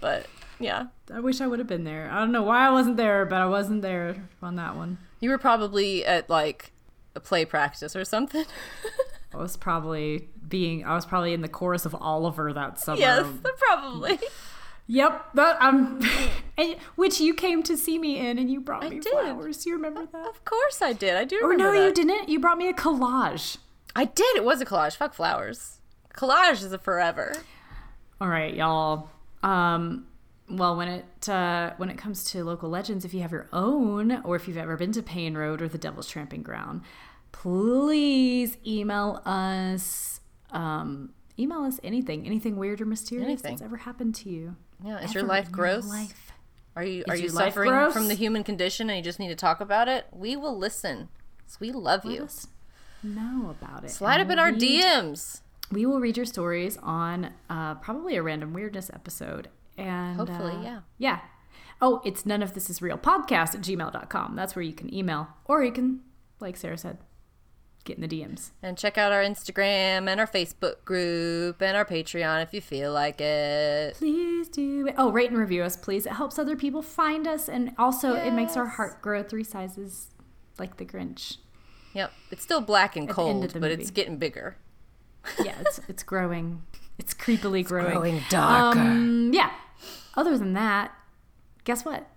[0.00, 0.26] But
[0.58, 0.86] yeah.
[1.12, 2.08] I wish I would have been there.
[2.10, 4.98] I don't know why I wasn't there, but I wasn't there on that one.
[5.20, 6.72] You were probably at like
[7.14, 8.44] a play practice or something.
[9.34, 12.98] I was probably being I was probably in the chorus of Oliver that summer.
[12.98, 13.26] yes,
[13.58, 14.18] probably.
[14.86, 16.00] Yep, that I'm
[16.58, 19.12] and, which you came to see me in and you brought me did.
[19.12, 19.58] flowers.
[19.62, 20.26] Do you remember that?
[20.26, 21.14] Of course I did.
[21.14, 21.46] I do remember.
[21.46, 22.28] Or remember no, you didn't.
[22.28, 23.58] You brought me a collage.
[23.94, 24.36] I did.
[24.36, 24.96] It was a collage.
[24.96, 25.80] Fuck flowers.
[26.16, 27.34] Collage is a forever.
[28.20, 29.10] All right, y'all.
[29.44, 30.06] Um,
[30.50, 34.20] well, when it uh, when it comes to local legends, if you have your own,
[34.24, 36.82] or if you've ever been to Payne Road or the Devil's Tramping Ground,
[37.32, 40.20] please email us.
[40.50, 43.52] Um, email us anything, anything weird or mysterious Anything.
[43.52, 44.56] that's ever happened to you.
[44.84, 44.98] Yeah.
[45.04, 45.86] Is your life gross?
[45.86, 46.32] life.
[46.76, 49.36] Are you are Is you suffering from the human condition and you just need to
[49.36, 50.06] talk about it?
[50.12, 51.08] We will listen
[51.58, 52.28] we love Let you.
[53.02, 53.90] know about it.
[53.90, 55.40] Slide and up in our DMs.
[55.72, 59.48] We will read your stories on uh, probably a random weirdness episode.
[59.80, 60.80] And Hopefully, uh, yeah.
[60.98, 61.20] Yeah.
[61.82, 64.36] Oh, it's none of this is real podcast at gmail.com.
[64.36, 65.28] That's where you can email.
[65.46, 66.00] Or you can,
[66.38, 66.98] like Sarah said,
[67.84, 68.50] get in the DMs.
[68.62, 72.92] And check out our Instagram and our Facebook group and our Patreon if you feel
[72.92, 73.94] like it.
[73.96, 74.94] Please do it.
[74.98, 76.04] Oh, rate and review us, please.
[76.04, 77.48] It helps other people find us.
[77.48, 80.08] And also, it makes our heart grow three sizes
[80.58, 81.38] like the Grinch.
[81.94, 82.12] Yep.
[82.30, 83.74] It's still black and At cold, but movie.
[83.74, 84.56] it's getting bigger.
[85.42, 86.62] Yeah, it's, it's growing.
[86.98, 87.92] It's creepily growing.
[87.92, 88.78] growing darker.
[88.78, 89.50] Um, yeah.
[90.14, 90.92] Other than that,
[91.64, 92.08] guess what?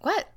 [0.00, 0.28] What?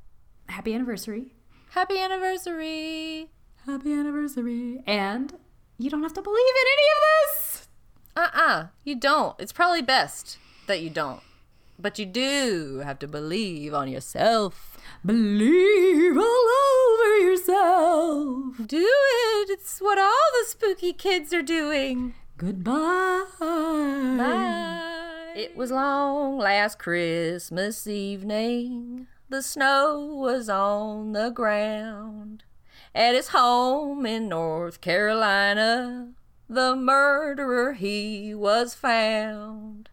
[0.49, 1.33] Happy anniversary.
[1.71, 3.29] Happy anniversary.
[3.65, 4.81] Happy anniversary.
[4.87, 5.33] And
[5.77, 7.67] you don't have to believe in any of this.
[8.15, 8.67] Uh-uh.
[8.83, 9.35] You don't.
[9.39, 10.37] It's probably best
[10.67, 11.21] that you don't.
[11.79, 14.77] But you do have to believe on yourself.
[15.05, 18.55] Believe all over yourself.
[18.65, 19.49] Do it.
[19.51, 22.15] It's what all the spooky kids are doing.
[22.37, 23.25] Goodbye.
[23.39, 25.13] Bye.
[25.37, 29.05] It was long last Christmas evening.
[29.29, 32.43] The snow was on the ground.
[32.95, 36.13] At his home in North Carolina,
[36.49, 39.91] the murderer he was found.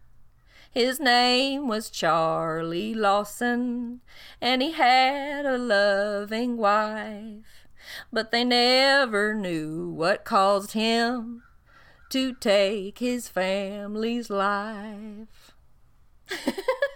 [0.71, 4.01] His name was Charlie Lawson,
[4.41, 7.67] and he had a loving wife.
[8.11, 11.43] But they never knew what caused him
[12.09, 15.55] to take his family's life.